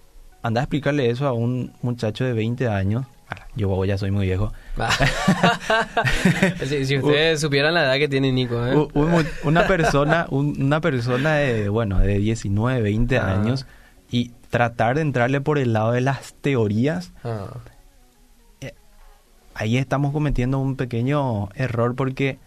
anda 0.43 0.61
a 0.61 0.65
explicarle 0.65 1.11
eso 1.11 1.27
a 1.27 1.33
un 1.33 1.73
muchacho 1.83 2.25
de 2.25 2.33
20 2.33 2.69
años. 2.69 3.07
Yo 3.59 3.85
ya 3.85 3.99
soy 3.99 4.11
muy 4.11 4.27
viejo. 4.27 4.53
si, 6.65 6.97
ustedes 6.99 7.41
supieran 7.41 7.75
la 7.75 7.83
edad 7.83 7.99
que 7.99 8.09
tiene 8.09 8.33
Nico. 8.33 8.65
¿eh? 8.65 8.89
una 9.43 9.67
persona, 9.67 10.27
una 10.31 10.81
persona 10.81 11.35
de, 11.35 11.69
bueno, 11.69 11.99
de 11.99 12.19
19, 12.19 12.81
20 12.81 13.19
ah. 13.19 13.33
años 13.33 13.67
y 14.11 14.31
tratar 14.51 14.97
de 14.97 15.03
entrarle 15.03 15.41
por 15.41 15.59
el 15.59 15.73
lado 15.73 15.93
de 15.93 16.01
las 16.01 16.35
teorías, 16.35 17.13
ah. 17.25 17.49
eh, 18.61 18.75
ahí 19.55 19.77
estamos 19.77 20.13
cometiendo 20.13 20.59
un 20.59 20.77
pequeño 20.77 21.49
error 21.55 21.97
porque 21.97 22.39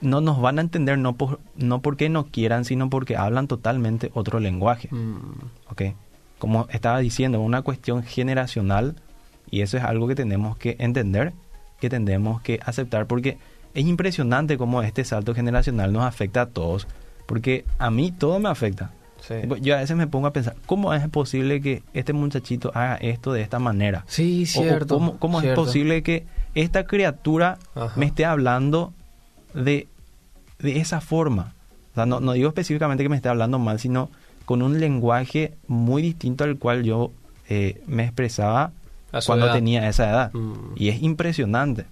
no 0.00 0.20
nos 0.20 0.40
van 0.40 0.58
a 0.58 0.62
entender 0.62 0.96
no, 0.98 1.16
por, 1.16 1.40
no 1.56 1.82
porque 1.82 2.08
no 2.08 2.26
quieran, 2.26 2.64
sino 2.64 2.88
porque 2.88 3.16
hablan 3.16 3.48
totalmente 3.48 4.10
otro 4.14 4.38
lenguaje. 4.40 4.88
Mm. 4.90 5.40
Como 6.38 6.66
estaba 6.70 6.98
diciendo, 6.98 7.40
una 7.40 7.62
cuestión 7.62 8.02
generacional 8.02 8.96
y 9.52 9.60
eso 9.60 9.76
es 9.76 9.84
algo 9.84 10.08
que 10.08 10.14
tenemos 10.14 10.56
que 10.56 10.76
entender, 10.80 11.34
que 11.78 11.90
tenemos 11.90 12.40
que 12.40 12.58
aceptar 12.64 13.06
porque 13.06 13.36
es 13.74 13.86
impresionante 13.86 14.56
cómo 14.56 14.82
este 14.82 15.04
salto 15.04 15.34
generacional 15.34 15.92
nos 15.92 16.04
afecta 16.04 16.40
a 16.40 16.46
todos, 16.46 16.88
porque 17.26 17.66
a 17.78 17.90
mí 17.90 18.10
todo 18.10 18.40
me 18.40 18.48
afecta. 18.48 18.90
Yo 19.60 19.76
a 19.76 19.78
veces 19.78 19.96
me 19.96 20.08
pongo 20.08 20.26
a 20.26 20.32
pensar, 20.32 20.56
¿cómo 20.66 20.92
es 20.94 21.06
posible 21.10 21.60
que 21.60 21.82
este 21.92 22.12
muchachito 22.12 22.72
haga 22.74 22.96
esto 22.96 23.32
de 23.32 23.42
esta 23.42 23.58
manera? 23.58 24.04
Sí, 24.08 24.46
cierto. 24.46 25.16
¿Cómo, 25.18 25.40
es 25.42 25.54
posible 25.54 26.02
que 26.02 26.24
esta 26.54 26.86
criatura 26.86 27.58
me 27.94 28.06
esté 28.06 28.24
hablando 28.24 28.94
de, 29.54 29.86
de 30.58 30.80
esa 30.80 31.00
forma? 31.02 31.54
O 31.92 31.94
sea, 31.94 32.06
no, 32.06 32.20
no 32.20 32.32
digo 32.32 32.48
específicamente 32.48 33.04
que 33.04 33.10
me 33.10 33.16
esté 33.16 33.28
hablando 33.28 33.58
mal, 33.58 33.78
sino 33.78 34.10
con 34.46 34.62
un 34.62 34.80
lenguaje 34.80 35.54
muy 35.68 36.02
distinto 36.02 36.42
al 36.42 36.58
cual 36.58 36.82
yo 36.82 37.12
eh, 37.48 37.80
me 37.86 38.04
expresaba 38.04 38.72
cuando 39.26 39.52
tenía 39.52 39.88
esa 39.88 40.10
edad. 40.10 40.32
Mm. 40.32 40.74
Y 40.76 40.88
es 40.88 41.02
impresionante. 41.02 41.86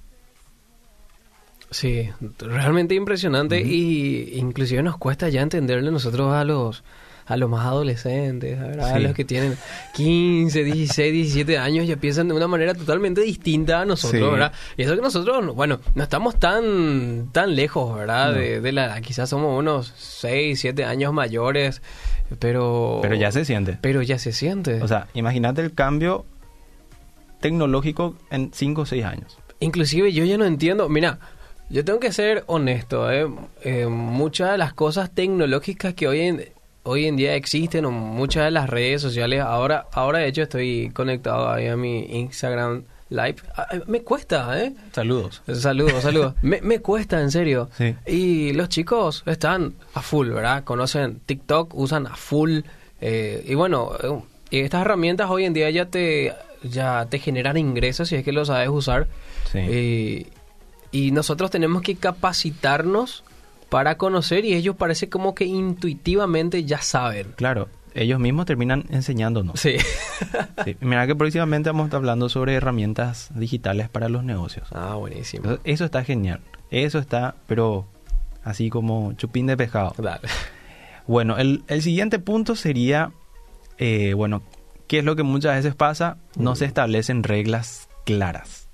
Sí, 1.71 2.11
realmente 2.39 2.97
impresionante 2.97 3.61
y 3.61 4.33
inclusive 4.35 4.83
nos 4.83 4.97
cuesta 4.97 5.29
ya 5.29 5.41
entenderle 5.41 5.93
nosotros 5.93 6.33
a 6.33 6.43
los 6.45 6.83
a 7.31 7.37
los 7.37 7.49
más 7.49 7.65
adolescentes, 7.65 8.59
a 8.59 8.99
los 8.99 9.15
que 9.15 9.25
tienen 9.25 9.57
15, 9.95 10.65
16, 10.65 11.13
17 11.13 11.59
años 11.59 11.87
ya 11.87 11.95
piensan 11.95 12.27
de 12.27 12.35
una 12.35 12.49
manera 12.49 12.75
totalmente 12.75 13.21
distinta 13.21 13.83
a 13.83 13.85
nosotros, 13.85 14.33
¿verdad? 14.33 14.53
Y 14.77 14.83
eso 14.83 14.97
que 14.97 15.01
nosotros, 15.01 15.55
bueno, 15.55 15.79
no 15.95 16.03
estamos 16.03 16.41
tan, 16.41 17.29
tan 17.31 17.55
lejos, 17.55 17.97
¿verdad? 17.97 18.35
De, 18.35 18.73
la 18.73 19.01
quizás 19.01 19.31
somos 19.31 19.57
unos 19.57 19.95
6, 19.97 20.59
7 20.59 20.85
años 20.85 21.13
mayores, 21.13 21.83
pero... 22.41 22.99
Pero 23.01 23.15
ya 23.15 23.31
se 23.31 23.45
siente. 23.45 23.79
Pero 23.81 24.03
ya 24.03 24.19
se 24.19 24.33
siente. 24.33 24.83
O 24.83 24.89
sea, 24.89 25.07
imagínate 25.15 25.63
el 25.63 25.73
cambio 25.73 26.27
tecnológico 27.41 28.15
en 28.31 28.51
5 28.53 28.83
o 28.83 28.87
6 28.87 29.05
años. 29.05 29.39
Inclusive 29.61 30.13
yo 30.13 30.25
ya 30.25 30.39
no 30.39 30.45
entiendo, 30.45 30.89
mira, 30.89 31.19
Yo 31.73 31.85
tengo 31.85 32.01
que 32.01 32.13
ser 32.13 32.43
honesto, 32.49 33.13
¿eh? 33.13 33.29
Eh, 33.63 33.87
muchas 33.87 34.51
de 34.53 34.59
las 34.59 34.73
cosas 34.73 35.11
tecnológicas 35.15 35.95
que 35.95 36.09
hoy 36.09 36.21
en, 36.23 36.45
hoy 36.83 37.07
en 37.07 37.15
día 37.17 37.37
existen, 37.37 37.85
o 37.85 37.93
muchas 37.93 38.45
de 38.47 38.51
las 38.51 38.69
redes 38.69 39.01
sociales, 39.03 39.41
ahora, 39.41 39.87
ahora 39.93 40.19
de 40.19 40.27
hecho 40.27 40.43
estoy 40.43 40.91
conectado 40.93 41.49
ahí 41.49 41.69
a 41.69 41.77
mi 41.77 42.01
Instagram 42.19 42.83
Live. 43.11 43.37
Ah, 43.57 43.67
eh, 43.73 43.83
Me 43.87 44.03
cuesta, 44.03 44.61
¿eh? 44.61 44.73
Saludos. 44.93 45.43
Saludos, 45.53 46.03
saludos. 46.03 46.35
me, 46.43 46.61
me 46.61 46.81
cuesta, 46.81 47.21
en 47.21 47.31
serio. 47.31 47.71
Sí. 47.79 47.95
Y 48.05 48.53
los 48.55 48.69
chicos 48.69 49.23
están 49.27 49.75
a 49.95 50.03
full, 50.03 50.29
¿verdad? 50.31 50.65
Conocen 50.65 51.21
TikTok, 51.21 51.73
usan 51.75 52.07
a 52.09 52.17
full. 52.17 52.61
eh, 53.01 53.45
y 53.47 53.55
bueno, 53.55 53.93
estas 54.51 54.81
herramientas 54.81 55.31
hoy 55.31 55.45
en 55.45 55.53
día 55.53 55.71
ya 55.71 55.87
te, 55.87 56.33
ya 56.63 57.07
te 57.09 57.19
generan 57.19 57.57
ingresos 57.57 58.09
si 58.09 58.17
es 58.17 58.25
que 58.25 58.33
lo 58.33 58.45
sabes 58.45 58.69
usar. 58.69 59.09
Sí. 59.51 59.59
Eh, 59.61 60.27
y 60.93 61.11
nosotros 61.13 61.51
tenemos 61.51 61.83
que 61.83 61.97
capacitarnos 61.97 63.25
para 63.69 63.97
conocer 63.97 64.45
y 64.45 64.55
ellos 64.55 64.77
parece 64.77 65.09
como 65.09 65.35
que 65.35 65.45
intuitivamente 65.45 66.65
ya 66.65 66.83
saben. 66.83 67.33
Claro, 67.37 67.69
ellos 67.95 68.19
mismos 68.19 68.47
terminan 68.47 68.85
enseñándonos. 68.91 69.61
Sí. 69.61 69.77
Sí. 70.65 70.77
Mira 70.81 71.07
que 71.07 71.17
próximamente 71.17 71.71
vamos 71.71 71.85
a 71.85 71.87
estar 71.87 71.97
hablando 71.97 72.29
sobre 72.29 72.55
herramientas 72.55 73.31
digitales 73.35 73.89
para 73.89 74.11
los 74.11 74.23
negocios. 74.23 74.69
ah, 74.73 74.95
buenísimo. 74.97 75.45
Entonces, 75.45 75.63
eso 75.65 75.87
está 75.87 76.05
genial. 76.05 76.41
Eso 76.71 76.99
está, 76.99 77.37
pero 77.47 77.87
así 78.45 78.69
como 78.69 79.15
chupín 79.15 79.47
de 79.47 79.57
pescado. 79.57 79.95
Dale. 79.97 80.29
Bueno, 81.07 81.39
el, 81.39 81.65
el 81.69 81.81
siguiente 81.81 82.19
punto 82.19 82.55
sería, 82.55 83.13
eh, 83.79 84.13
bueno, 84.15 84.43
¿qué 84.91 84.99
es 84.99 85.05
lo 85.05 85.15
que 85.15 85.23
muchas 85.23 85.55
veces 85.55 85.77
pasa? 85.77 86.17
No 86.37 86.57
se 86.57 86.65
establecen 86.65 87.23
reglas 87.23 87.89
claras. 88.05 88.69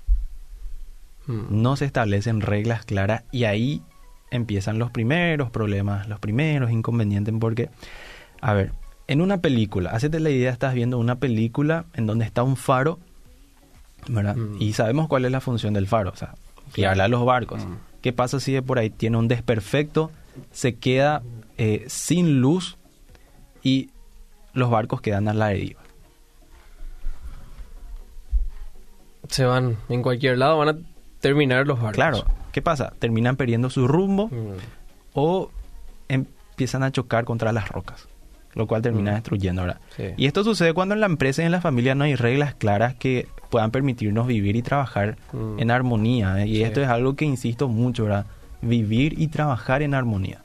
Mm. 1.27 1.61
No 1.61 1.75
se 1.75 1.85
establecen 1.85 2.41
reglas 2.41 2.85
claras 2.85 3.21
y 3.31 3.43
ahí 3.43 3.83
empiezan 4.31 4.79
los 4.79 4.89
primeros 4.89 5.51
problemas, 5.51 6.09
los 6.09 6.19
primeros 6.19 6.71
inconvenientes 6.71 7.35
porque, 7.39 7.69
a 8.41 8.53
ver, 8.53 8.71
en 9.07 9.21
una 9.21 9.41
película, 9.41 9.91
hacete 9.91 10.19
la 10.19 10.31
idea, 10.31 10.51
estás 10.51 10.73
viendo 10.73 10.97
una 10.97 11.17
película 11.19 11.85
en 11.93 12.07
donde 12.07 12.25
está 12.25 12.41
un 12.41 12.57
faro, 12.57 12.97
¿verdad? 14.07 14.35
Mm. 14.35 14.59
Y 14.59 14.73
sabemos 14.73 15.07
cuál 15.07 15.23
es 15.25 15.31
la 15.31 15.39
función 15.39 15.75
del 15.75 15.85
faro, 15.85 16.09
o 16.09 16.15
sea, 16.15 16.33
Claro. 16.73 17.03
a 17.03 17.07
los 17.07 17.23
barcos. 17.25 17.63
Mm. 17.63 17.75
¿Qué 18.01 18.11
pasa 18.11 18.39
si 18.39 18.53
de 18.53 18.63
por 18.63 18.79
ahí 18.79 18.89
tiene 18.89 19.17
un 19.17 19.27
desperfecto, 19.27 20.09
se 20.51 20.77
queda 20.77 21.21
eh, 21.59 21.85
sin 21.87 22.41
luz 22.41 22.79
y 23.61 23.91
los 24.53 24.71
barcos 24.71 24.99
quedan 24.99 25.27
a 25.27 25.35
la 25.35 25.49
deriva? 25.49 25.81
Se 29.29 29.45
van 29.45 29.77
en 29.89 30.01
cualquier 30.01 30.37
lado, 30.37 30.57
van 30.57 30.69
a 30.69 30.77
terminar 31.19 31.65
los 31.67 31.77
barcos. 31.79 31.95
Claro, 31.95 32.25
¿qué 32.51 32.61
pasa? 32.61 32.93
Terminan 32.99 33.35
perdiendo 33.35 33.69
su 33.69 33.87
rumbo 33.87 34.27
Mm. 34.27 34.53
o 35.13 35.51
empiezan 36.09 36.83
a 36.83 36.91
chocar 36.91 37.25
contra 37.25 37.51
las 37.51 37.69
rocas, 37.69 38.07
lo 38.53 38.67
cual 38.67 38.81
termina 38.81 39.11
Mm. 39.11 39.15
destruyendo. 39.15 39.65
Sí. 39.95 40.03
Y 40.17 40.25
esto 40.27 40.43
sucede 40.43 40.73
cuando 40.73 40.93
en 40.95 41.01
la 41.01 41.07
empresa 41.07 41.41
y 41.41 41.45
en 41.45 41.51
la 41.51 41.61
familia 41.61 41.95
no 41.95 42.03
hay 42.03 42.15
reglas 42.15 42.53
claras 42.55 42.95
que 42.95 43.27
puedan 43.49 43.71
permitirnos 43.71 44.27
vivir 44.27 44.55
y 44.55 44.61
trabajar 44.61 45.17
Mm. 45.33 45.59
en 45.59 45.71
armonía. 45.71 46.43
¿eh? 46.43 46.47
Y 46.47 46.55
Sí. 46.57 46.63
esto 46.63 46.81
es 46.81 46.87
algo 46.87 47.15
que 47.15 47.25
insisto 47.25 47.67
mucho, 47.67 48.03
¿verdad? 48.05 48.25
Vivir 48.61 49.19
y 49.19 49.27
trabajar 49.27 49.81
en 49.81 49.93
armonía. 49.93 50.41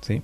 ¿Sí? 0.00 0.22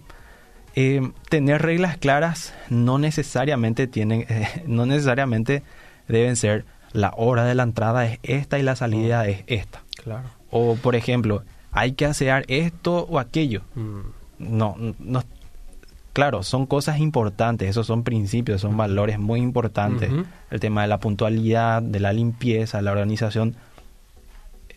Eh, 0.76 1.00
tener 1.29 1.62
reglas 1.62 1.97
claras 1.99 2.53
no 2.69 2.99
necesariamente 2.99 3.87
tienen, 3.87 4.26
no 4.67 4.87
necesariamente 4.87 5.62
deben 6.09 6.35
ser 6.37 6.64
la 6.95 7.13
hora 7.17 7.45
de 7.45 7.55
la 7.55 7.65
entrada 7.65 8.07
es 8.07 8.19
esta 8.23 8.59
y 8.59 8.63
la 8.63 8.77
salida 8.77 9.27
es 9.27 9.45
esta. 9.49 9.83
Claro. 10.03 10.31
O 10.51 10.77
por 10.77 10.95
ejemplo, 10.95 11.43
hay 11.73 11.93
que 11.93 12.07
asear 12.07 12.45
esto 12.49 13.05
o 13.11 13.19
aquello. 13.19 13.63
Mm. 13.75 14.01
No, 14.39 14.77
no. 14.99 15.23
Claro, 16.13 16.45
son 16.45 16.67
cosas 16.67 17.01
importantes, 17.01 17.69
esos 17.69 17.89
son 17.89 18.05
principios, 18.05 18.61
son 18.61 18.77
valores 18.77 19.19
muy 19.19 19.41
importantes. 19.41 20.13
El 20.51 20.61
tema 20.61 20.83
de 20.83 20.89
la 20.89 21.00
puntualidad, 21.00 21.83
de 21.83 21.99
la 21.99 22.13
limpieza, 22.13 22.80
la 22.80 22.93
organización, 22.93 23.57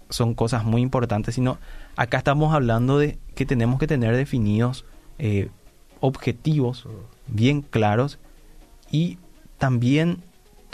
son 0.09 0.33
cosas 0.33 0.63
muy 0.63 0.81
importantes. 0.81 1.35
Sino, 1.35 1.59
acá 1.95 2.17
estamos 2.17 2.55
hablando 2.55 2.97
de 2.97 3.19
que 3.35 3.45
tenemos 3.45 3.79
que 3.79 3.85
tener 3.85 4.15
definidos 4.15 4.83
eh, 5.19 5.49
objetivos 5.99 6.87
bien 7.27 7.61
claros 7.61 8.17
y 8.89 9.19
también 9.59 10.23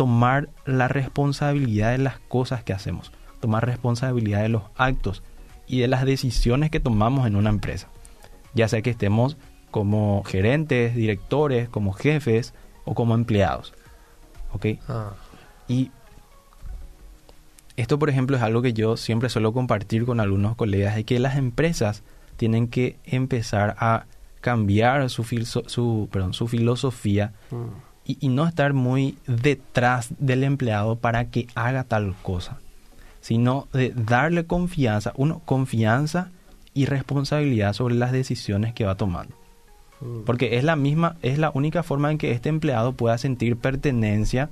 tomar 0.03 0.49
la 0.65 0.89
responsabilidad 0.89 1.91
de 1.91 1.97
las 1.97 2.19
cosas 2.19 2.61
que 2.61 2.73
hacemos, 2.73 3.13
tomar 3.39 3.65
responsabilidad 3.65 4.41
de 4.41 4.49
los 4.49 4.63
actos 4.75 5.23
y 5.65 5.79
de 5.79 5.87
las 5.87 6.03
decisiones 6.03 6.71
que 6.71 6.81
tomamos 6.81 7.25
en 7.25 7.37
una 7.37 7.49
empresa, 7.49 7.87
ya 8.53 8.67
sea 8.67 8.81
que 8.81 8.89
estemos 8.89 9.37
como 9.71 10.21
gerentes, 10.25 10.93
directores, 10.93 11.69
como 11.69 11.93
jefes 11.93 12.53
o 12.83 12.95
como 12.95 13.15
empleados. 13.15 13.73
¿Ok? 14.51 14.65
Ah. 14.89 15.13
Y 15.69 15.91
esto, 17.77 17.97
por 17.97 18.09
ejemplo, 18.09 18.35
es 18.35 18.43
algo 18.43 18.61
que 18.61 18.73
yo 18.73 18.97
siempre 18.97 19.29
suelo 19.29 19.53
compartir 19.53 20.05
con 20.05 20.19
algunos 20.19 20.57
colegas, 20.57 20.95
de 20.95 21.05
que 21.05 21.17
las 21.17 21.37
empresas 21.37 22.03
tienen 22.35 22.67
que 22.67 22.99
empezar 23.05 23.77
a 23.79 24.05
cambiar 24.41 25.09
su, 25.09 25.23
su, 25.23 26.09
perdón, 26.11 26.33
su 26.33 26.49
filosofía 26.49 27.31
Mm. 27.51 27.92
Y, 28.05 28.17
y 28.19 28.29
no 28.29 28.47
estar 28.47 28.73
muy 28.73 29.17
detrás 29.27 30.09
del 30.19 30.43
empleado 30.43 30.97
para 30.97 31.25
que 31.25 31.47
haga 31.55 31.83
tal 31.83 32.15
cosa, 32.21 32.59
sino 33.21 33.67
de 33.73 33.91
darle 33.95 34.45
confianza, 34.45 35.13
uno, 35.15 35.41
confianza 35.45 36.29
y 36.73 36.85
responsabilidad 36.85 37.73
sobre 37.73 37.95
las 37.95 38.11
decisiones 38.11 38.73
que 38.73 38.85
va 38.85 38.95
tomando. 38.95 39.35
Mm. 40.01 40.23
Porque 40.25 40.57
es 40.57 40.63
la 40.63 40.75
misma, 40.75 41.15
es 41.21 41.37
la 41.37 41.51
única 41.53 41.83
forma 41.83 42.11
en 42.11 42.17
que 42.17 42.31
este 42.31 42.49
empleado 42.49 42.93
pueda 42.93 43.17
sentir 43.17 43.57
pertenencia 43.57 44.49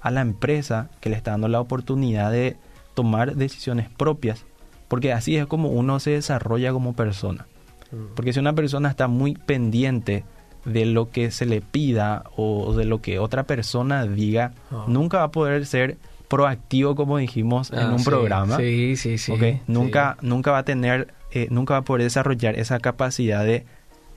a 0.00 0.10
la 0.10 0.20
empresa 0.20 0.90
que 1.00 1.10
le 1.10 1.16
está 1.16 1.32
dando 1.32 1.48
la 1.48 1.60
oportunidad 1.60 2.30
de 2.30 2.56
tomar 2.94 3.36
decisiones 3.36 3.88
propias. 3.88 4.44
Porque 4.88 5.12
así 5.12 5.36
es 5.36 5.46
como 5.46 5.68
uno 5.68 6.00
se 6.00 6.10
desarrolla 6.10 6.72
como 6.72 6.94
persona. 6.94 7.46
Mm. 7.92 8.14
Porque 8.14 8.32
si 8.32 8.40
una 8.40 8.54
persona 8.54 8.90
está 8.90 9.08
muy 9.08 9.34
pendiente 9.34 10.24
de 10.64 10.84
lo 10.86 11.10
que 11.10 11.30
se 11.30 11.46
le 11.46 11.60
pida 11.60 12.24
o 12.36 12.74
de 12.74 12.84
lo 12.84 13.00
que 13.00 13.18
otra 13.18 13.44
persona 13.44 14.04
diga, 14.06 14.52
Ah. 14.70 14.84
nunca 14.88 15.18
va 15.18 15.24
a 15.24 15.30
poder 15.30 15.64
ser 15.66 15.96
proactivo 16.28 16.94
como 16.94 17.18
dijimos 17.18 17.72
en 17.72 17.78
Ah, 17.80 17.92
un 17.92 17.98
sí. 18.00 18.04
programa. 18.04 18.56
Sí, 18.56 18.96
sí, 18.96 19.18
sí. 19.18 19.32
Nunca, 19.66 20.16
nunca 20.22 20.52
va 20.52 20.58
a 20.58 20.64
tener, 20.64 21.12
eh, 21.32 21.48
nunca 21.50 21.74
va 21.74 21.78
a 21.78 21.84
poder 21.84 22.02
desarrollar 22.04 22.56
esa 22.58 22.78
capacidad 22.78 23.44
de 23.44 23.64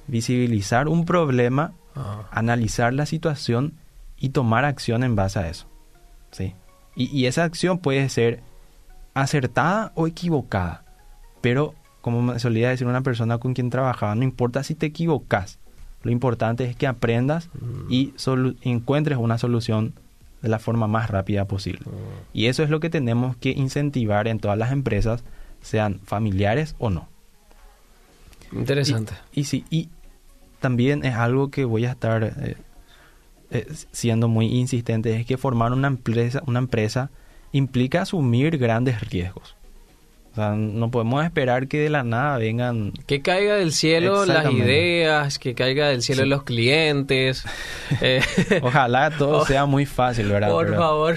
visibilizar 0.07 0.87
un 0.87 1.05
problema, 1.05 1.73
Ah. 1.95 2.27
analizar 2.31 2.93
la 2.93 3.05
situación 3.05 3.73
y 4.17 4.29
tomar 4.29 4.65
acción 4.65 5.03
en 5.03 5.15
base 5.15 5.39
a 5.39 5.49
eso. 5.49 5.67
¿sí? 6.31 6.55
Y, 6.95 7.05
y 7.17 7.25
esa 7.27 7.43
acción 7.43 7.77
puede 7.79 8.09
ser 8.09 8.41
acertada 9.13 9.91
o 9.95 10.07
equivocada. 10.07 10.83
Pero, 11.41 11.75
como 12.01 12.21
me 12.21 12.39
solía 12.39 12.69
decir 12.69 12.87
una 12.87 13.01
persona 13.01 13.37
con 13.37 13.53
quien 13.53 13.69
trabajaba, 13.69 14.15
no 14.15 14.23
importa 14.23 14.63
si 14.63 14.75
te 14.75 14.87
equivocas. 14.87 15.59
Lo 16.03 16.11
importante 16.11 16.65
es 16.65 16.75
que 16.75 16.85
aprendas 16.87 17.49
Mm. 17.59 17.91
y 17.91 18.13
encuentres 18.61 19.17
una 19.17 19.37
solución 19.37 19.93
de 20.41 20.49
la 20.49 20.59
forma 20.59 20.87
más 20.87 21.09
rápida 21.09 21.45
posible. 21.45 21.81
Mm. 21.85 21.89
Y 22.33 22.45
eso 22.47 22.63
es 22.63 22.69
lo 22.69 22.79
que 22.79 22.89
tenemos 22.89 23.35
que 23.37 23.51
incentivar 23.51 24.27
en 24.27 24.39
todas 24.39 24.57
las 24.57 24.71
empresas, 24.71 25.23
sean 25.61 25.99
familiares 26.03 26.75
o 26.77 26.89
no. 26.89 27.07
Interesante. 28.51 29.13
Y, 29.33 29.41
y 29.41 29.43
sí, 29.45 29.65
y 29.69 29.89
también 30.59 31.03
es 31.05 31.15
algo 31.15 31.49
que 31.49 31.65
voy 31.65 31.85
a 31.85 31.91
estar 31.91 32.23
eh, 32.23 32.57
eh, 33.51 33.67
siendo 33.91 34.27
muy 34.27 34.47
insistente, 34.47 35.15
es 35.19 35.25
que 35.25 35.37
formar 35.37 35.73
una 35.73 35.87
empresa, 35.87 36.41
una 36.45 36.59
empresa 36.59 37.09
implica 37.51 38.01
asumir 38.01 38.57
grandes 38.57 39.09
riesgos. 39.09 39.55
O 40.33 40.35
sea, 40.35 40.49
no 40.55 40.89
podemos 40.89 41.23
esperar 41.23 41.67
que 41.67 41.77
de 41.79 41.89
la 41.91 42.03
nada 42.03 42.39
vengan... 42.39 42.91
Que 43.05 43.21
caiga 43.21 43.53
del 43.53 43.71
cielo 43.71 44.25
las 44.25 44.51
ideas, 44.51 45.37
que 45.37 45.53
caiga 45.53 45.89
del 45.89 46.01
cielo 46.01 46.23
Sí. 46.23 46.29
los 46.29 46.41
clientes. 46.43 47.45
Eh, 48.01 48.21
Ojalá 48.63 49.11
todo 49.11 49.41
Oh. 49.41 49.45
sea 49.47 49.65
muy 49.67 49.85
fácil, 49.85 50.29
¿verdad? 50.29 50.49
por 50.49 50.75
favor. 50.75 51.15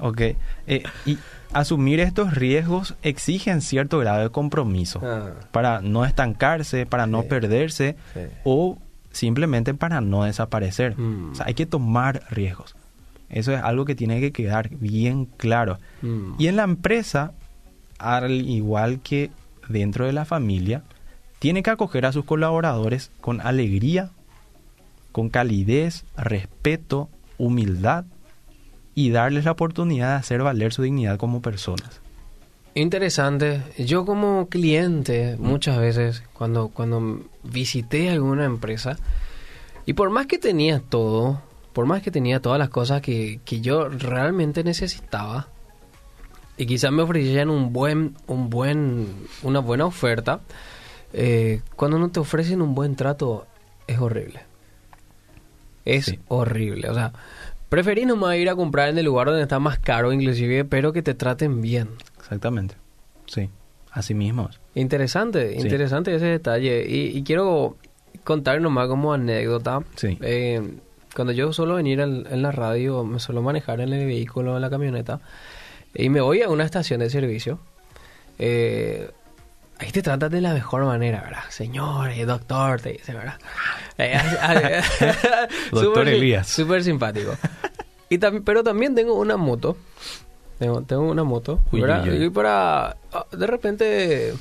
Ok. 0.00 0.20
Eh, 0.66 0.82
y 1.04 1.18
asumir 1.52 2.00
estos 2.00 2.34
riesgos 2.34 2.94
exigen 3.02 3.60
cierto 3.60 3.98
grado 3.98 4.20
de 4.22 4.30
compromiso 4.30 5.00
Ah, 5.04 5.30
para 5.52 5.80
no 5.80 6.04
estancarse, 6.04 6.86
para 6.86 7.06
no 7.06 7.22
Sí. 7.22 7.28
perderse 7.28 7.96
sí. 8.14 8.20
o 8.44 8.78
simplemente 9.12 9.74
para 9.74 10.00
no 10.00 10.24
desaparecer. 10.24 10.98
Mm. 10.98 11.32
O 11.32 11.34
sea, 11.36 11.46
hay 11.46 11.54
que 11.54 11.66
tomar 11.66 12.22
riesgos. 12.30 12.74
Eso 13.30 13.52
es 13.52 13.62
algo 13.62 13.84
que 13.84 13.94
tiene 13.94 14.20
que 14.20 14.32
quedar 14.32 14.68
bien 14.70 15.26
claro. 15.26 15.78
Mm. 16.02 16.32
Y 16.38 16.48
en 16.48 16.56
la 16.56 16.64
empresa, 16.64 17.32
al 17.98 18.32
igual 18.32 19.00
que 19.00 19.30
dentro 19.68 20.06
de 20.06 20.12
la 20.12 20.24
familia, 20.24 20.82
tiene 21.38 21.62
que 21.62 21.70
acoger 21.70 22.06
a 22.06 22.12
sus 22.12 22.24
colaboradores 22.24 23.10
con 23.20 23.40
alegría, 23.40 24.10
con 25.12 25.28
calidez, 25.28 26.04
respeto, 26.16 27.08
humildad 27.38 28.04
y 28.94 29.10
darles 29.10 29.44
la 29.44 29.52
oportunidad 29.52 30.10
de 30.10 30.14
hacer 30.16 30.42
valer 30.42 30.72
su 30.72 30.82
dignidad 30.82 31.18
como 31.18 31.42
personas. 31.42 32.00
Interesante. 32.74 33.62
Yo 33.78 34.04
como 34.04 34.48
cliente, 34.48 35.36
muchas 35.38 35.78
veces, 35.78 36.22
cuando, 36.34 36.68
cuando 36.68 37.22
visité 37.42 38.10
alguna 38.10 38.44
empresa, 38.44 38.98
y 39.86 39.94
por 39.94 40.10
más 40.10 40.26
que 40.26 40.38
tenía 40.38 40.80
todo, 40.80 41.40
por 41.72 41.86
más 41.86 42.02
que 42.02 42.10
tenía 42.10 42.40
todas 42.40 42.58
las 42.58 42.68
cosas 42.68 43.00
que, 43.00 43.40
que 43.44 43.60
yo 43.62 43.88
realmente 43.88 44.64
necesitaba, 44.64 45.48
y 46.56 46.66
quizás 46.66 46.92
me 46.92 47.02
ofrecían 47.02 47.50
un 47.50 47.72
buen, 47.72 48.14
un 48.26 48.50
buen, 48.50 49.08
una 49.42 49.60
buena 49.60 49.86
oferta, 49.86 50.40
eh, 51.12 51.60
cuando 51.76 51.98
no 51.98 52.10
te 52.10 52.20
ofrecen 52.20 52.62
un 52.62 52.74
buen 52.74 52.96
trato, 52.96 53.46
es 53.86 53.98
horrible. 53.98 54.40
Es 55.84 56.14
horrible. 56.28 56.90
O 56.90 56.94
sea, 56.94 57.12
preferí 57.68 58.04
nomás 58.06 58.36
ir 58.36 58.48
a 58.50 58.56
comprar 58.56 58.88
en 58.88 58.98
el 58.98 59.04
lugar 59.04 59.28
donde 59.28 59.42
está 59.42 59.58
más 59.58 59.78
caro, 59.78 60.12
inclusive, 60.12 60.64
pero 60.64 60.92
que 60.92 61.02
te 61.02 61.14
traten 61.14 61.60
bien. 61.60 61.90
Exactamente. 62.18 62.74
Sí, 63.26 63.48
así 63.92 64.14
mismo. 64.14 64.50
Interesante, 64.74 65.54
interesante 65.56 66.14
ese 66.14 66.26
detalle. 66.26 66.84
Y, 66.88 67.22
quiero 67.22 67.76
contar 68.24 68.60
nomás 68.60 68.88
como 68.88 69.12
anécdota. 69.12 69.82
Sí. 69.94 70.18
Eh, 70.20 70.60
cuando 71.14 71.32
yo 71.32 71.52
suelo 71.52 71.76
venir 71.76 72.00
en, 72.00 72.42
la 72.42 72.52
radio, 72.52 73.02
me 73.04 73.18
suelo 73.20 73.40
manejar 73.40 73.80
en 73.80 73.92
el 73.92 74.06
vehículo, 74.06 74.56
en 74.56 74.62
la 74.62 74.68
camioneta, 74.68 75.20
y 75.96 76.08
me 76.08 76.20
voy 76.20 76.42
a 76.42 76.48
una 76.48 76.64
estación 76.64 77.00
de 77.00 77.10
servicio. 77.10 77.58
Eh, 78.38 79.10
ahí 79.78 79.90
te 79.90 80.02
tratan 80.02 80.30
de 80.30 80.40
la 80.40 80.52
mejor 80.52 80.84
manera, 80.84 81.22
¿verdad? 81.22 81.44
Señor, 81.48 82.14
doctor, 82.26 82.80
te 82.80 82.92
dice, 82.92 83.14
¿verdad? 83.14 83.38
Eh, 83.98 84.82
doctor 85.72 86.06
Elías. 86.06 86.46
Súper 86.46 86.84
simpático. 86.84 87.34
Y 88.10 88.18
pero 88.18 88.62
también 88.62 88.94
tengo 88.94 89.14
una 89.14 89.38
moto 89.38 89.74
tengo, 90.58 90.82
tengo 90.82 91.10
una 91.10 91.24
moto, 91.24 91.60
Y 91.72 92.30
para... 92.30 92.96
Ah, 93.12 93.26
de 93.30 93.46
repente 93.46 94.32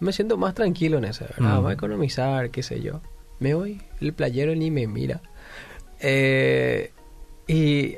me 0.00 0.12
siento 0.12 0.36
más 0.36 0.54
tranquilo 0.54 0.98
en 0.98 1.04
eso, 1.04 1.26
¿verdad? 1.36 1.60
Mm. 1.60 1.66
a 1.66 1.72
economizar, 1.72 2.50
qué 2.50 2.62
sé 2.62 2.80
yo. 2.80 3.00
Me 3.38 3.54
voy, 3.54 3.82
el 4.00 4.12
playero 4.14 4.54
ni 4.54 4.70
me 4.70 4.86
mira. 4.86 5.20
Eh, 6.00 6.92
y 7.46 7.96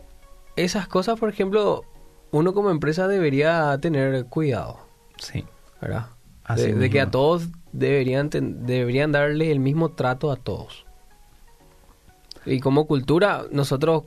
esas 0.56 0.88
cosas, 0.88 1.18
por 1.18 1.28
ejemplo, 1.28 1.84
uno 2.30 2.52
como 2.54 2.70
empresa 2.70 3.08
debería 3.08 3.78
tener 3.80 4.26
cuidado. 4.26 4.78
Sí. 5.18 5.44
¿Verdad? 5.80 6.06
de, 6.54 6.90
que 6.90 7.00
a 7.00 7.10
todos 7.10 7.48
deberían, 7.72 8.30
deberían 8.30 9.12
darle 9.12 9.50
el 9.50 9.60
mismo 9.60 9.90
trato 9.90 10.30
a 10.30 10.36
todos. 10.36 10.86
Y 12.44 12.60
como 12.60 12.86
cultura, 12.86 13.44
nosotros 13.50 14.04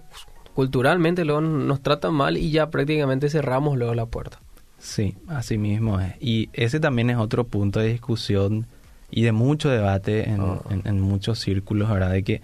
culturalmente 0.53 1.25
luego 1.25 1.41
nos 1.41 1.81
tratan 1.81 2.13
mal 2.13 2.37
y 2.37 2.51
ya 2.51 2.69
prácticamente 2.69 3.29
cerramos 3.29 3.77
luego 3.77 3.93
la 3.93 4.05
puerta. 4.05 4.39
Sí, 4.77 5.17
así 5.27 5.57
mismo 5.57 5.99
es. 5.99 6.13
Y 6.21 6.49
ese 6.53 6.79
también 6.79 7.09
es 7.09 7.17
otro 7.17 7.45
punto 7.45 7.79
de 7.79 7.89
discusión 7.89 8.65
y 9.11 9.23
de 9.23 9.33
mucho 9.33 9.69
debate 9.69 10.29
en, 10.29 10.41
ah. 10.41 10.93
muchos 10.93 11.39
círculos, 11.39 11.89
¿verdad? 11.89 12.11
De 12.11 12.23
que 12.23 12.41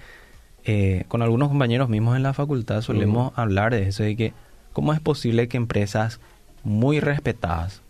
eh, 0.65 1.05
con 1.07 1.21
algunos 1.21 1.47
compañeros 1.49 1.89
mismos 1.89 2.17
en 2.17 2.23
la 2.23 2.33
facultad 2.33 2.81
solemos 2.81 3.31
hablar 3.35 3.73
de 3.73 3.87
eso, 3.87 4.03
de 4.03 4.15
que 4.15 4.33
cómo 4.75 4.91
es 4.91 4.99
posible 4.99 5.47
que 5.47 5.55
empresas 5.55 6.19
muy 6.65 6.99
respetadas 6.99 7.81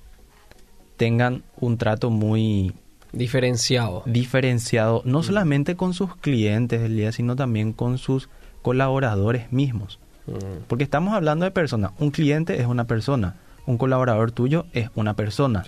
tengan 0.97 1.41
un 1.59 1.79
trato 1.79 2.11
muy 2.11 2.75
diferenciado. 3.11 4.03
Diferenciado, 4.05 5.01
no 5.03 5.23
solamente 5.23 5.75
con 5.75 5.95
sus 5.95 6.15
clientes 6.15 6.79
del 6.79 6.95
día, 6.95 7.11
sino 7.11 7.35
también 7.35 7.73
con 7.73 7.97
sus 7.97 8.29
colaboradores 8.61 9.51
mismos. 9.51 9.99
Mm. 10.27 10.65
Porque 10.67 10.83
estamos 10.83 11.15
hablando 11.15 11.45
de 11.45 11.51
personas. 11.51 11.91
Un 11.97 12.11
cliente 12.11 12.61
es 12.61 12.67
una 12.67 12.85
persona. 12.85 13.35
Un 13.65 13.79
colaborador 13.79 14.31
tuyo 14.31 14.67
es 14.71 14.91
una 14.93 15.15
persona. 15.15 15.63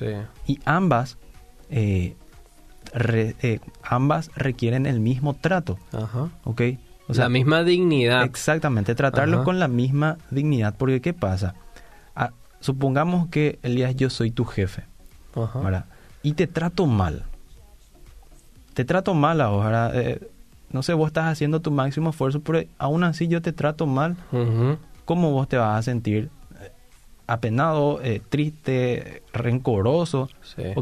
Y 0.46 0.60
ambas, 0.66 1.18
eh, 1.72 2.16
eh, 2.94 3.60
ambas 3.82 4.30
requieren 4.36 4.86
el 4.86 5.00
mismo 5.00 5.34
trato. 5.34 5.80
Ajá. 5.92 6.30
¿Ok? 6.44 6.62
O 7.08 7.14
sea, 7.14 7.26
la 7.26 7.30
misma 7.30 7.64
dignidad. 7.64 8.24
Exactamente, 8.24 8.96
tratarlos 8.96 9.44
con 9.44 9.60
la 9.60 9.68
misma 9.68 10.18
dignidad. 10.30 10.76
Porque 10.78 11.02
¿qué 11.02 11.14
pasa? 11.14 11.56
Ah, 12.16 12.32
supongamos 12.60 13.30
que, 13.30 13.60
Elías, 13.64 13.96
yo 13.96 14.10
soy 14.10 14.32
tu 14.32 14.46
jefe. 14.46 14.84
Ajá. 15.36 15.86
Y 16.24 16.34
te 16.34 16.48
trato 16.48 16.86
mal. 16.86 17.24
Te 18.74 18.84
trato 18.86 19.14
mal 19.14 19.42
ahora. 19.42 19.92
Eh, 19.94 20.20
no 20.72 20.84
sé, 20.84 20.94
vos 20.94 21.08
estás 21.08 21.26
haciendo 21.26 21.62
tu 21.62 21.72
máximo 21.72 22.10
esfuerzo, 22.10 22.42
pero 22.42 22.68
aún 22.78 23.04
así 23.04 23.28
yo 23.28 23.42
te 23.42 23.54
trato 23.54 23.86
mal, 23.86 24.18
¿cómo 25.06 25.32
vos 25.32 25.48
te 25.48 25.58
vas 25.58 25.80
a 25.80 25.82
sentir? 25.82 26.30
apenado, 27.28 28.00
eh, 28.02 28.22
triste, 28.28 29.22
rencoroso. 29.34 30.30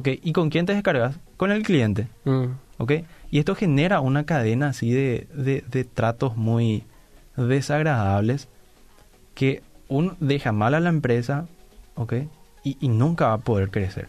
¿Y 0.06 0.32
con 0.32 0.50
quién 0.50 0.66
te 0.66 0.74
descargas? 0.74 1.18
Con 1.38 1.52
el 1.52 1.64
cliente. 1.64 2.08
Mm. 2.24 2.46
Y 3.36 3.40
esto 3.40 3.54
genera 3.54 4.00
una 4.00 4.26
cadena 4.26 4.70
así 4.70 4.94
de, 4.94 5.28
de, 5.34 5.84
tratos 5.84 6.38
muy 6.38 6.86
desagradables 7.36 8.48
que 9.34 9.62
uno 9.90 10.16
deja 10.22 10.54
mal 10.54 10.74
a 10.74 10.80
la 10.80 10.88
empresa 10.88 11.46
y, 12.64 12.78
y 12.80 12.88
nunca 12.88 13.28
va 13.28 13.34
a 13.34 13.38
poder 13.40 13.72
crecer. 13.72 14.08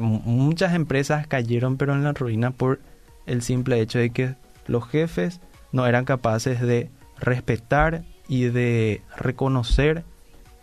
muchas 0.00 0.74
empresas 0.74 1.26
cayeron 1.28 1.78
pero 1.78 1.94
en 1.94 2.04
la 2.04 2.12
ruina 2.12 2.50
por 2.50 2.80
el 3.24 3.40
simple 3.40 3.80
hecho 3.80 3.98
de 3.98 4.10
que 4.10 4.34
los 4.66 4.86
jefes 4.86 5.40
no 5.72 5.86
eran 5.86 6.04
capaces 6.04 6.60
de 6.60 6.90
respetar 7.18 8.04
y 8.28 8.50
de 8.50 9.00
reconocer 9.16 10.04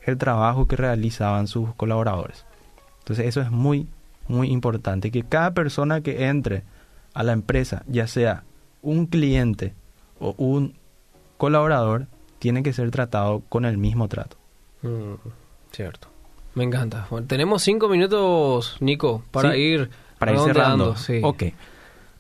el 0.04 0.20
trabajo 0.20 0.68
que 0.68 0.76
realizaban 0.76 1.48
sus 1.48 1.74
colaboradores. 1.74 2.46
Entonces 3.00 3.26
eso 3.26 3.42
es 3.42 3.50
muy, 3.50 3.88
muy 4.28 4.52
importante, 4.52 5.10
que 5.10 5.24
cada 5.24 5.56
persona 5.56 6.02
que 6.02 6.28
entre 6.28 6.62
a 7.18 7.24
la 7.24 7.34
empresa, 7.34 7.82
ya 7.88 8.06
sea 8.06 8.44
un 8.84 9.08
cliente 9.08 9.74
o 10.20 10.36
un 10.38 10.76
colaborador, 11.38 12.06
tiene 12.38 12.62
que 12.62 12.74
ser 12.74 12.92
tratado 12.92 13.42
con 13.50 13.66
el 13.66 13.80
mismo 13.80 14.08
trato. 14.08 14.38
Mm, 14.84 15.16
cierto. 15.72 16.10
Me 16.54 16.64
encanta. 16.64 17.08
tenemos 17.26 17.64
cinco 17.64 17.90
minutos, 17.90 18.78
Nico, 18.82 19.24
para 19.32 19.58
ir 19.58 19.90
para 20.20 20.34
ir 20.34 20.40
cerrando. 20.42 20.96
Sí. 20.96 21.22
Ok. 21.24 21.44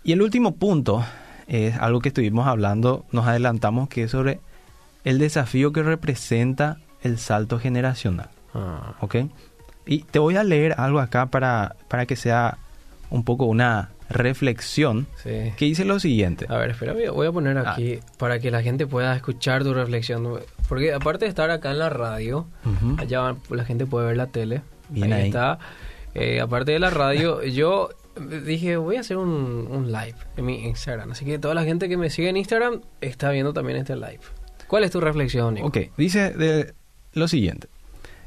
Y 0.04 0.14
el 0.14 0.24
último 0.24 0.56
punto 0.56 1.06
es 1.46 1.78
algo 1.78 2.00
que 2.00 2.10
estuvimos 2.10 2.48
hablando, 2.48 3.06
nos 3.12 3.28
adelantamos 3.28 3.90
que 3.90 4.04
es 4.04 4.12
sobre 4.12 4.40
el 5.04 5.20
desafío 5.20 5.72
que 5.74 5.84
representa 5.84 6.80
el 7.04 7.20
salto 7.20 7.60
generacional. 7.60 8.30
Ah. 8.56 8.96
¿Ok? 9.02 9.16
Y 9.86 10.00
te 10.00 10.18
voy 10.18 10.38
a 10.38 10.44
leer 10.44 10.74
algo 10.80 11.00
acá 11.00 11.28
para, 11.28 11.76
para 11.88 12.08
que 12.08 12.16
sea 12.16 12.58
un 13.12 13.24
poco 13.24 13.46
una 13.46 13.92
reflexión 14.10 15.08
que 15.24 15.54
dice 15.60 15.86
lo 15.86 16.00
siguiente. 16.00 16.46
A 16.50 16.58
ver, 16.58 16.72
espera, 16.72 16.94
voy 16.94 17.28
a 17.28 17.32
poner 17.32 17.58
ah. 17.58 17.72
aquí 17.72 18.00
para 18.18 18.40
que 18.40 18.52
la 18.52 18.62
gente 18.62 18.88
pueda 18.88 19.16
escuchar 19.16 19.64
tu 19.64 19.74
reflexión. 19.74 20.40
Porque 20.68 20.94
aparte 20.94 21.26
de 21.26 21.30
estar 21.30 21.50
acá 21.50 21.72
en 21.72 21.80
la 21.80 21.90
radio, 21.90 22.48
allá 22.98 23.36
la 23.50 23.66
gente 23.66 23.86
puede 23.86 24.08
ver 24.08 24.18
la 24.18 24.28
tele. 24.28 24.62
Bien 24.90 25.14
ahí, 25.14 25.28
está. 25.28 25.60
Eh, 26.14 26.40
aparte 26.42 26.72
de 26.72 26.80
la 26.80 26.90
radio, 26.90 27.44
yo 27.46 27.90
dije, 28.46 28.78
voy 28.78 28.96
a 28.96 29.02
hacer 29.02 29.18
un, 29.18 29.92
live 29.92 30.16
en 30.36 30.46
mi 30.46 30.66
Instagram. 30.66 31.12
Así 31.12 31.26
que 31.26 31.40
toda 31.40 31.54
la 31.54 31.64
gente 31.64 31.90
que 31.90 31.98
me 31.98 32.10
sigue 32.10 32.30
en 32.30 32.38
Instagram 32.38 32.82
está 33.02 33.30
viendo 33.32 33.54
también 33.54 33.78
este 33.78 33.96
live. 33.96 34.20
¿Cuál 34.68 34.84
es 34.84 34.92
tu 34.92 35.00
reflexión, 35.00 35.54
Nico? 35.54 35.68
Ok, 35.68 35.78
dice 35.98 36.32
de 36.32 36.74
lo 37.14 37.28
siguiente. 37.28 37.68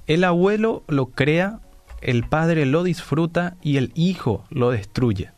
El 0.07 0.25
abuelo 0.25 0.85
lo 0.88 1.07
crea, 1.07 1.61
el 2.01 2.25
padre 2.25 2.64
lo 2.64 2.83
disfruta 2.83 3.57
y 3.62 3.77
el 3.77 3.93
hijo 3.95 4.45
lo 4.51 4.71
destruye. 4.71 5.31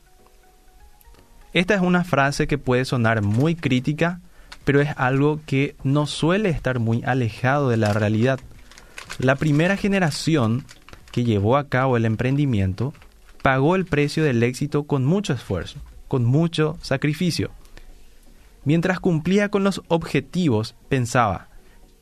Esta 1.53 1.75
es 1.75 1.81
una 1.81 2.05
frase 2.05 2.47
que 2.47 2.59
puede 2.59 2.85
sonar 2.85 3.23
muy 3.23 3.55
crítica, 3.55 4.21
pero 4.65 4.81
es 4.81 4.91
algo 4.97 5.41
que 5.45 5.77
no 5.83 6.07
suele 6.07 6.49
estar 6.49 6.79
muy 6.79 7.03
alejado 7.05 7.69
de 7.69 7.77
la 7.77 7.93
realidad. 7.93 8.41
La 9.19 9.37
primera 9.37 9.77
generación 9.77 10.65
que 11.11 11.25
llevó 11.25 11.57
a 11.57 11.69
cabo 11.69 11.97
el 11.97 12.07
emprendimiento 12.07 12.95
pagó 13.43 13.77
el 13.77 13.85
precio 13.85 14.25
del 14.25 14.43
éxito 14.43 14.85
con 14.85 15.05
mucho 15.05 15.35
esfuerzo, 15.35 15.79
con 16.09 16.25
mucho 16.25 16.79
sacrificio. 16.81 17.51
Mientras 18.65 19.01
cumplía 19.01 19.51
con 19.51 19.65
los 19.65 19.83
objetivos, 19.88 20.75
pensaba, 20.88 21.49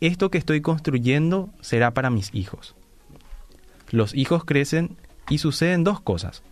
esto 0.00 0.30
que 0.30 0.38
estoy 0.38 0.60
construyendo 0.60 1.50
será 1.60 1.92
para 1.92 2.10
mis 2.10 2.32
hijos. 2.34 2.76
Los 3.90 4.14
hijos 4.14 4.44
crecen 4.44 4.96
y 5.28 5.38
suceden 5.38 5.82
dos 5.82 6.00
cosas. 6.00 6.42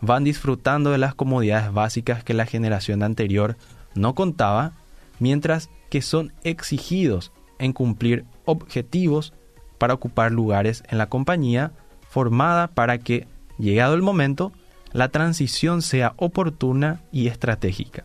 Van 0.00 0.24
disfrutando 0.24 0.90
de 0.90 0.98
las 0.98 1.14
comodidades 1.14 1.72
básicas 1.72 2.24
que 2.24 2.34
la 2.34 2.46
generación 2.46 3.02
anterior 3.02 3.56
no 3.94 4.14
contaba, 4.14 4.72
mientras 5.18 5.70
que 5.90 6.02
son 6.02 6.32
exigidos 6.42 7.32
en 7.58 7.72
cumplir 7.72 8.24
objetivos 8.44 9.32
para 9.78 9.94
ocupar 9.94 10.32
lugares 10.32 10.82
en 10.88 10.98
la 10.98 11.08
compañía 11.08 11.72
formada 12.08 12.68
para 12.68 12.98
que 12.98 13.26
llegado 13.58 13.94
el 13.94 14.02
momento, 14.02 14.52
la 14.92 15.08
transición 15.08 15.82
sea 15.82 16.14
oportuna 16.16 17.00
y 17.10 17.28
estratégica. 17.28 18.04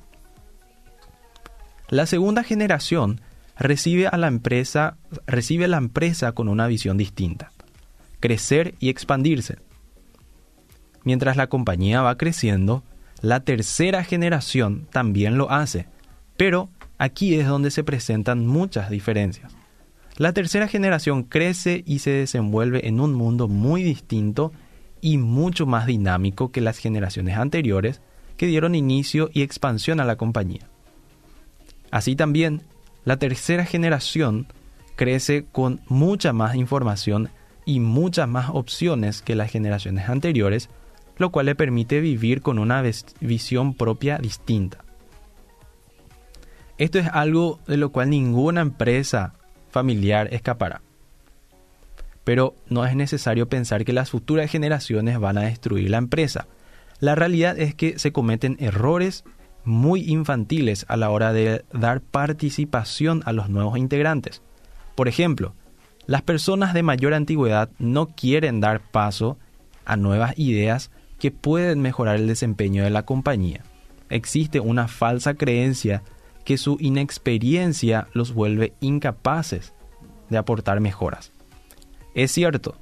La 1.89 2.05
segunda 2.05 2.43
generación 2.43 3.21
recibe 3.57 4.07
a 4.07 4.17
la 4.17 4.27
empresa, 4.27 4.97
recibe 5.27 5.65
a 5.65 5.67
la 5.67 5.77
empresa 5.77 6.31
con 6.31 6.49
una 6.49 6.67
visión 6.67 6.97
distinta. 6.97 7.51
crecer 8.19 8.75
y 8.79 8.89
expandirse. 8.89 9.59
Mientras 11.09 11.37
la 11.37 11.47
compañía 11.47 12.03
va 12.03 12.19
creciendo, 12.19 12.83
la 13.21 13.39
tercera 13.39 14.03
generación 14.03 14.87
también 14.91 15.39
lo 15.39 15.49
hace, 15.49 15.87
pero 16.37 16.69
aquí 16.99 17.33
es 17.33 17.47
donde 17.47 17.71
se 17.71 17.83
presentan 17.83 18.45
muchas 18.45 18.91
diferencias. 18.91 19.51
La 20.17 20.33
tercera 20.33 20.67
generación 20.67 21.23
crece 21.23 21.81
y 21.87 21.97
se 21.97 22.11
desenvuelve 22.11 22.87
en 22.87 22.99
un 22.99 23.15
mundo 23.15 23.47
muy 23.47 23.81
distinto 23.81 24.51
y 25.01 25.17
mucho 25.17 25.65
más 25.65 25.87
dinámico 25.87 26.51
que 26.51 26.61
las 26.61 26.77
generaciones 26.77 27.37
anteriores 27.37 28.01
que 28.37 28.45
dieron 28.45 28.75
inicio 28.75 29.31
y 29.33 29.41
expansión 29.41 29.99
a 29.99 30.05
la 30.05 30.15
compañía. 30.15 30.69
Así 31.89 32.15
también, 32.15 32.61
la 33.03 33.17
tercera 33.17 33.65
generación 33.65 34.45
crece 34.95 35.47
con 35.51 35.81
mucha 35.87 36.33
más 36.33 36.53
información 36.53 37.31
y 37.65 37.79
muchas 37.79 38.29
más 38.29 38.51
opciones 38.53 39.23
que 39.23 39.33
las 39.33 39.49
generaciones 39.49 40.07
anteriores, 40.07 40.69
lo 41.19 41.29
cual 41.29 41.45
le 41.45 41.55
permite 41.55 41.99
vivir 41.99 42.41
con 42.41 42.57
una 42.57 42.81
visión 43.19 43.75
propia 43.75 44.17
distinta. 44.17 44.79
Esto 46.77 46.97
es 46.97 47.07
algo 47.07 47.59
de 47.67 47.77
lo 47.77 47.91
cual 47.91 48.09
ninguna 48.09 48.61
empresa 48.61 49.33
familiar 49.69 50.33
escapará. 50.33 50.81
Pero 52.23 52.55
no 52.69 52.85
es 52.85 52.95
necesario 52.95 53.49
pensar 53.49 53.83
que 53.83 53.93
las 53.93 54.09
futuras 54.09 54.49
generaciones 54.49 55.19
van 55.19 55.37
a 55.37 55.41
destruir 55.41 55.89
la 55.89 55.97
empresa. 55.97 56.47
La 57.01 57.15
realidad 57.15 57.59
es 57.59 57.75
que 57.75 57.99
se 57.99 58.13
cometen 58.13 58.55
errores 58.59 59.25
muy 59.65 60.09
infantiles 60.09 60.85
a 60.87 60.95
la 60.95 61.09
hora 61.09 61.33
de 61.33 61.65
dar 61.73 61.99
participación 61.99 63.23
a 63.25 63.33
los 63.33 63.49
nuevos 63.49 63.77
integrantes. 63.77 64.41
Por 64.95 65.09
ejemplo, 65.09 65.53
las 66.05 66.21
personas 66.21 66.73
de 66.73 66.83
mayor 66.83 67.13
antigüedad 67.13 67.69
no 67.77 68.07
quieren 68.07 68.61
dar 68.61 68.79
paso 68.79 69.37
a 69.85 69.97
nuevas 69.97 70.37
ideas 70.37 70.91
que 71.19 71.31
pueden 71.31 71.81
mejorar 71.81 72.15
el 72.15 72.27
desempeño 72.27 72.83
de 72.83 72.89
la 72.89 73.03
compañía. 73.03 73.63
Existe 74.09 74.59
una 74.59 74.87
falsa 74.87 75.35
creencia 75.35 76.01
que 76.45 76.57
su 76.57 76.77
inexperiencia 76.79 78.07
los 78.13 78.33
vuelve 78.33 78.73
incapaces 78.79 79.73
de 80.29 80.37
aportar 80.37 80.79
mejoras. 80.79 81.31
Es 82.15 82.31
cierto, 82.31 82.75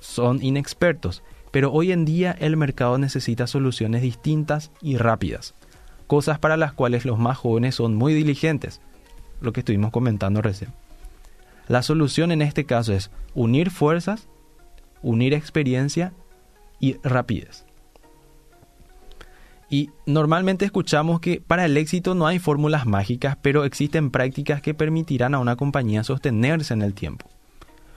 son 0.00 0.42
inexpertos, 0.42 1.22
pero 1.50 1.72
hoy 1.72 1.92
en 1.92 2.04
día 2.04 2.36
el 2.38 2.56
mercado 2.56 2.98
necesita 2.98 3.46
soluciones 3.46 4.02
distintas 4.02 4.70
y 4.82 4.96
rápidas, 4.96 5.54
cosas 6.06 6.38
para 6.38 6.56
las 6.56 6.72
cuales 6.72 7.04
los 7.04 7.18
más 7.18 7.38
jóvenes 7.38 7.76
son 7.76 7.94
muy 7.94 8.12
diligentes, 8.12 8.80
lo 9.40 9.52
que 9.52 9.60
estuvimos 9.60 9.90
comentando 9.90 10.42
recién. 10.42 10.72
La 11.68 11.82
solución 11.82 12.32
en 12.32 12.42
este 12.42 12.66
caso 12.66 12.92
es 12.92 13.10
unir 13.34 13.70
fuerzas, 13.70 14.28
unir 15.00 15.32
experiencia 15.32 16.12
y 16.80 16.96
rapidez. 17.02 17.64
Y 19.70 19.90
normalmente 20.06 20.64
escuchamos 20.64 21.20
que 21.20 21.40
para 21.40 21.64
el 21.64 21.76
éxito 21.76 22.14
no 22.14 22.26
hay 22.26 22.38
fórmulas 22.38 22.86
mágicas, 22.86 23.36
pero 23.40 23.64
existen 23.64 24.10
prácticas 24.10 24.60
que 24.60 24.74
permitirán 24.74 25.34
a 25.34 25.38
una 25.38 25.56
compañía 25.56 26.04
sostenerse 26.04 26.74
en 26.74 26.82
el 26.82 26.94
tiempo. 26.94 27.28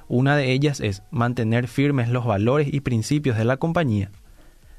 Una 0.07 0.37
de 0.37 0.53
ellas 0.53 0.79
es 0.79 1.03
mantener 1.11 1.67
firmes 1.67 2.09
los 2.09 2.25
valores 2.25 2.69
y 2.71 2.79
principios 2.79 3.37
de 3.37 3.45
la 3.45 3.57
compañía. 3.57 4.09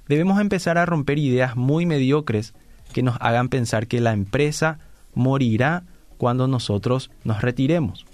Debemos 0.09 0.41
empezar 0.41 0.79
a 0.79 0.87
romper 0.87 1.19
ideas 1.19 1.55
muy 1.55 1.85
mediocres 1.85 2.55
que 2.93 3.03
nos 3.03 3.17
hagan 3.21 3.51
pensar 3.51 3.87
que 3.87 4.01
la 4.01 4.13
empresa 4.13 4.79
morirá 5.15 5.85
cuando 6.17 6.49
nosotros 6.49 7.11
nos 7.25 7.43
retiremos. 7.43 8.07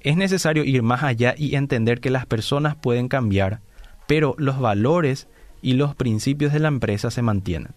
Es 0.00 0.16
necesario 0.16 0.64
ir 0.64 0.82
más 0.82 1.04
allá 1.04 1.34
y 1.36 1.54
entender 1.54 2.00
que 2.00 2.10
las 2.10 2.26
personas 2.26 2.74
pueden 2.74 3.08
cambiar, 3.08 3.60
pero 4.08 4.34
los 4.38 4.58
valores 4.58 5.28
y 5.60 5.74
los 5.74 5.94
principios 5.94 6.52
de 6.52 6.60
la 6.60 6.68
empresa 6.68 7.10
se 7.10 7.20
mantienen. 7.22 7.74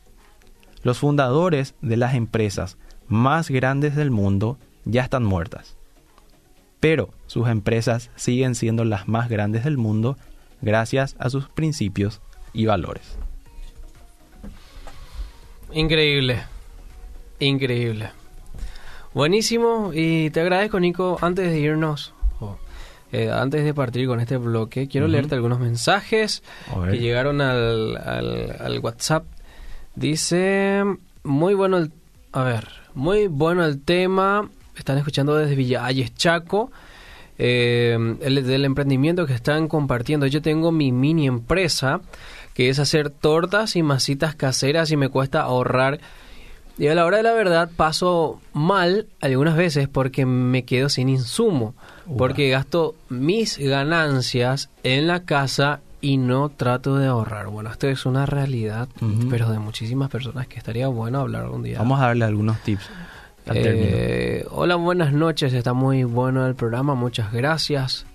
Los 0.82 0.98
fundadores 0.98 1.76
de 1.82 1.98
las 1.98 2.16
empresas 2.16 2.78
más 3.08 3.50
grandes 3.50 3.96
del 3.98 4.12
mundo 4.12 4.58
ya 4.86 5.04
están 5.04 5.26
muertas, 5.26 5.76
pero 6.80 7.10
sus 7.28 7.50
empresas 7.50 8.10
siguen 8.16 8.56
siendo 8.56 8.86
las 8.86 9.10
más 9.10 9.30
grandes 9.30 9.66
del 9.66 9.78
mundo 9.78 10.18
gracias 10.62 11.18
a 11.20 11.30
sus 11.30 11.50
principios 11.50 12.22
y 12.54 12.66
valores. 12.66 13.18
Increíble, 15.74 16.44
increíble. 17.40 18.10
Buenísimo 19.14 19.92
y 19.94 20.30
te 20.30 20.40
agradezco 20.40 20.80
Nico. 20.80 21.18
Antes 21.22 21.52
de 21.52 21.60
irnos, 21.60 22.14
eh, 23.12 23.30
antes 23.32 23.64
de 23.64 23.74
partir 23.74 24.08
con 24.08 24.20
este 24.20 24.38
bloque, 24.38 24.88
quiero 24.88 25.08
leerte 25.08 25.36
algunos 25.36 25.60
mensajes 25.60 26.44
que 26.90 26.98
llegaron 26.98 27.42
al, 27.42 27.98
al, 27.98 28.80
WhatsApp. 28.80 29.26
Dice, 29.96 30.84
muy 31.24 31.54
bueno 31.54 31.78
el... 31.78 31.92
A 32.32 32.44
ver, 32.44 32.68
muy 32.94 33.28
bueno 33.28 33.66
el 33.66 33.82
tema. 33.84 34.50
Están 34.78 34.98
escuchando 34.98 35.36
desde 35.36 35.56
Villa 35.56 35.86
Ayes, 35.86 36.16
Chaco. 36.16 36.72
Eh, 37.38 37.98
el, 38.22 38.46
del 38.46 38.66
emprendimiento 38.66 39.26
que 39.26 39.34
están 39.34 39.68
compartiendo. 39.68 40.28
Yo 40.28 40.42
tengo 40.42 40.72
mi 40.72 40.92
mini 40.92 41.28
empresa 41.28 42.02
que 42.54 42.70
es 42.70 42.80
hacer 42.80 43.10
tortas 43.10 43.76
y 43.76 43.84
masitas 43.84 44.36
caseras 44.36 44.92
y 44.92 44.98
me 44.98 45.10
cuesta 45.10 45.42
ahorrar 45.42 46.00
y 46.82 46.88
a 46.88 46.96
la 46.96 47.06
hora 47.06 47.18
de 47.18 47.24
la 47.24 47.34
verdad 47.34 47.70
paso 47.76 48.42
mal 48.54 49.06
algunas 49.22 49.56
veces 49.56 49.88
porque 49.88 50.26
me 50.26 50.66
quedo 50.66 50.90
sin 50.90 51.10
insumo, 51.10 51.76
porque 52.18 52.50
gasto 52.50 52.96
mis 53.08 53.60
ganancias 53.60 54.72
en 54.82 55.06
la 55.06 55.24
casa 55.24 55.82
y 56.02 56.18
no 56.18 56.50
trato 56.50 56.96
de 56.96 57.06
ahorrar. 57.06 57.50
Bueno, 57.50 57.70
esto 57.70 57.88
es 57.88 58.08
una 58.08 58.26
realidad, 58.26 58.90
pero 59.30 59.52
de 59.52 59.60
muchísimas 59.60 60.10
personas 60.10 60.48
que 60.48 60.58
estaría 60.58 60.88
bueno 60.88 61.20
hablar 61.20 61.44
algún 61.44 61.62
día. 61.62 61.78
Vamos 61.78 62.02
a 62.02 62.08
darle 62.08 62.26
algunos 62.26 62.60
tips. 62.62 62.90
Eh, 63.54 64.44
hola, 64.50 64.76
buenas 64.76 65.14
noches, 65.14 65.54
está 65.54 65.74
muy 65.74 66.04
bueno 66.04 66.48
el 66.48 66.56
programa, 66.56 66.96
muchas 66.96 67.32
gracias. 67.32 68.08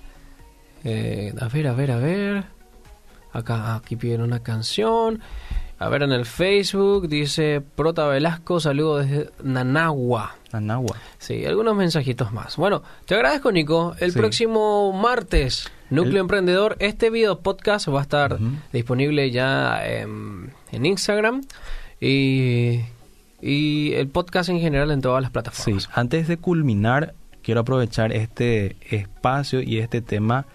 Eh, 0.83 1.33
a 1.40 1.46
ver, 1.46 1.68
a 1.68 1.72
ver, 1.72 1.92
a 1.92 1.98
ver. 1.98 2.44
Acá, 3.33 3.76
aquí 3.76 3.94
piden 3.94 4.22
una 4.22 4.40
canción. 4.40 5.20
A 5.79 5.91
ver, 5.91 6.03
en 6.03 6.12
el 6.12 6.25
Facebook 6.25 7.07
dice 7.07 7.61
Prota 7.61 8.07
Velasco, 8.07 8.61
saludo 8.61 8.99
desde 8.99 9.31
Nanagua. 9.43 10.37
Nanagua. 10.51 10.97
Sí, 11.19 11.45
algunos 11.45 11.77
mensajitos 11.77 12.33
más. 12.33 12.57
Bueno, 12.57 12.83
te 13.05 13.15
agradezco, 13.15 13.53
Nico. 13.53 13.95
El 14.01 14.15
próximo 14.15 14.95
martes, 14.95 15.71
Núcleo 15.91 16.23
Emprendedor, 16.23 16.77
este 16.79 17.11
video 17.11 17.41
podcast 17.41 17.89
va 17.89 17.99
a 17.99 18.03
estar 18.03 18.39
disponible 18.73 19.31
ya 19.31 19.87
en, 19.87 20.51
Instagram 20.73 21.43
y, 22.01 22.81
y, 23.43 23.93
el 23.93 24.09
podcast 24.09 24.49
en 24.49 24.61
general 24.61 24.91
en 24.91 25.03
todas 25.03 25.21
las 25.21 25.31
plataformas. 25.31 25.85
Sí, 25.85 25.91
antes 25.93 26.27
de 26.27 26.39
culminar, 26.39 27.12
quiero 27.43 27.61
aprovechar 27.61 28.12
este 28.12 28.77
espacio 28.89 29.61
y 29.61 29.79
este 29.81 30.01
tema 30.01 30.47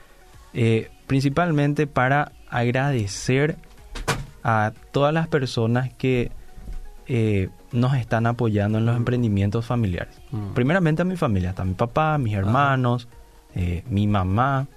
eh, 0.54 0.90
principalmente 1.06 1.86
para 1.86 2.32
agradecer 2.50 3.58
a 4.44 4.74
todas 4.92 5.14
las 5.14 5.28
personas 5.28 5.94
que 5.94 6.32
eh, 7.08 7.50
nos 7.72 7.96
están 7.96 8.26
apoyando 8.26 8.78
en 8.78 8.86
los 8.86 8.96
emprendimientos 8.96 9.66
familiares. 9.66 10.16
Mm. 10.32 10.54
Primeramente 10.54 11.02
a 11.02 11.06
mi 11.06 11.18
familia, 11.18 11.50
está 11.50 11.66
mi 11.66 11.74
papá, 11.74 12.18
mis 12.18 12.34
hermanos, 12.34 13.08
eh, 13.56 13.84
mi 13.90 14.08
mamá. 14.08 14.68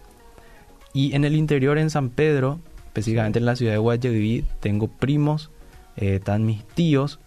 Y 0.92 1.14
en 1.14 1.24
el 1.24 1.36
interior, 1.36 1.78
en 1.78 1.90
San 1.90 2.10
Pedro, 2.10 2.60
específicamente 2.86 3.38
en 3.38 3.46
la 3.46 3.56
ciudad 3.56 3.72
de 3.72 3.78
Guayaquil, 3.78 4.46
tengo 4.60 4.88
primos, 4.88 5.50
eh, 5.96 6.16
están 6.16 6.44
mis 6.44 6.64
tíos 6.64 7.20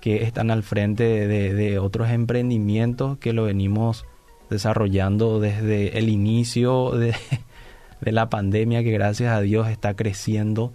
que 0.00 0.24
están 0.24 0.50
al 0.50 0.64
frente 0.64 1.26
de, 1.28 1.54
de, 1.54 1.78
otros 1.78 2.10
emprendimientos 2.10 3.18
que 3.18 3.32
lo 3.32 3.44
venimos 3.44 4.04
desarrollando 4.50 5.38
desde 5.38 5.98
el 5.98 6.08
inicio 6.08 6.90
de, 6.90 7.14
de 8.00 8.12
la 8.12 8.28
pandemia, 8.28 8.82
que 8.82 8.90
gracias 8.90 9.32
a 9.32 9.40
Dios 9.40 9.68
está 9.68 9.94
creciendo 9.94 10.72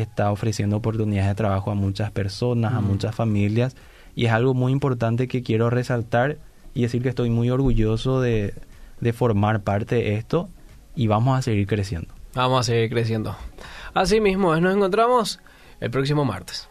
está 0.00 0.30
ofreciendo 0.30 0.76
oportunidades 0.76 1.28
de 1.30 1.34
trabajo 1.34 1.70
a 1.70 1.74
muchas 1.74 2.10
personas, 2.10 2.74
a 2.74 2.80
muchas 2.80 3.14
familias, 3.14 3.76
y 4.14 4.26
es 4.26 4.32
algo 4.32 4.54
muy 4.54 4.72
importante 4.72 5.28
que 5.28 5.42
quiero 5.42 5.70
resaltar 5.70 6.38
y 6.74 6.82
decir 6.82 7.02
que 7.02 7.08
estoy 7.08 7.30
muy 7.30 7.50
orgulloso 7.50 8.20
de, 8.20 8.54
de 9.00 9.12
formar 9.12 9.62
parte 9.62 9.96
de 9.96 10.14
esto 10.14 10.48
y 10.94 11.06
vamos 11.06 11.38
a 11.38 11.42
seguir 11.42 11.66
creciendo. 11.66 12.14
Vamos 12.34 12.60
a 12.60 12.62
seguir 12.72 12.90
creciendo. 12.90 13.36
Así 13.92 14.20
mismo, 14.20 14.54
nos 14.56 14.74
encontramos 14.74 15.40
el 15.80 15.90
próximo 15.90 16.24
martes. 16.24 16.70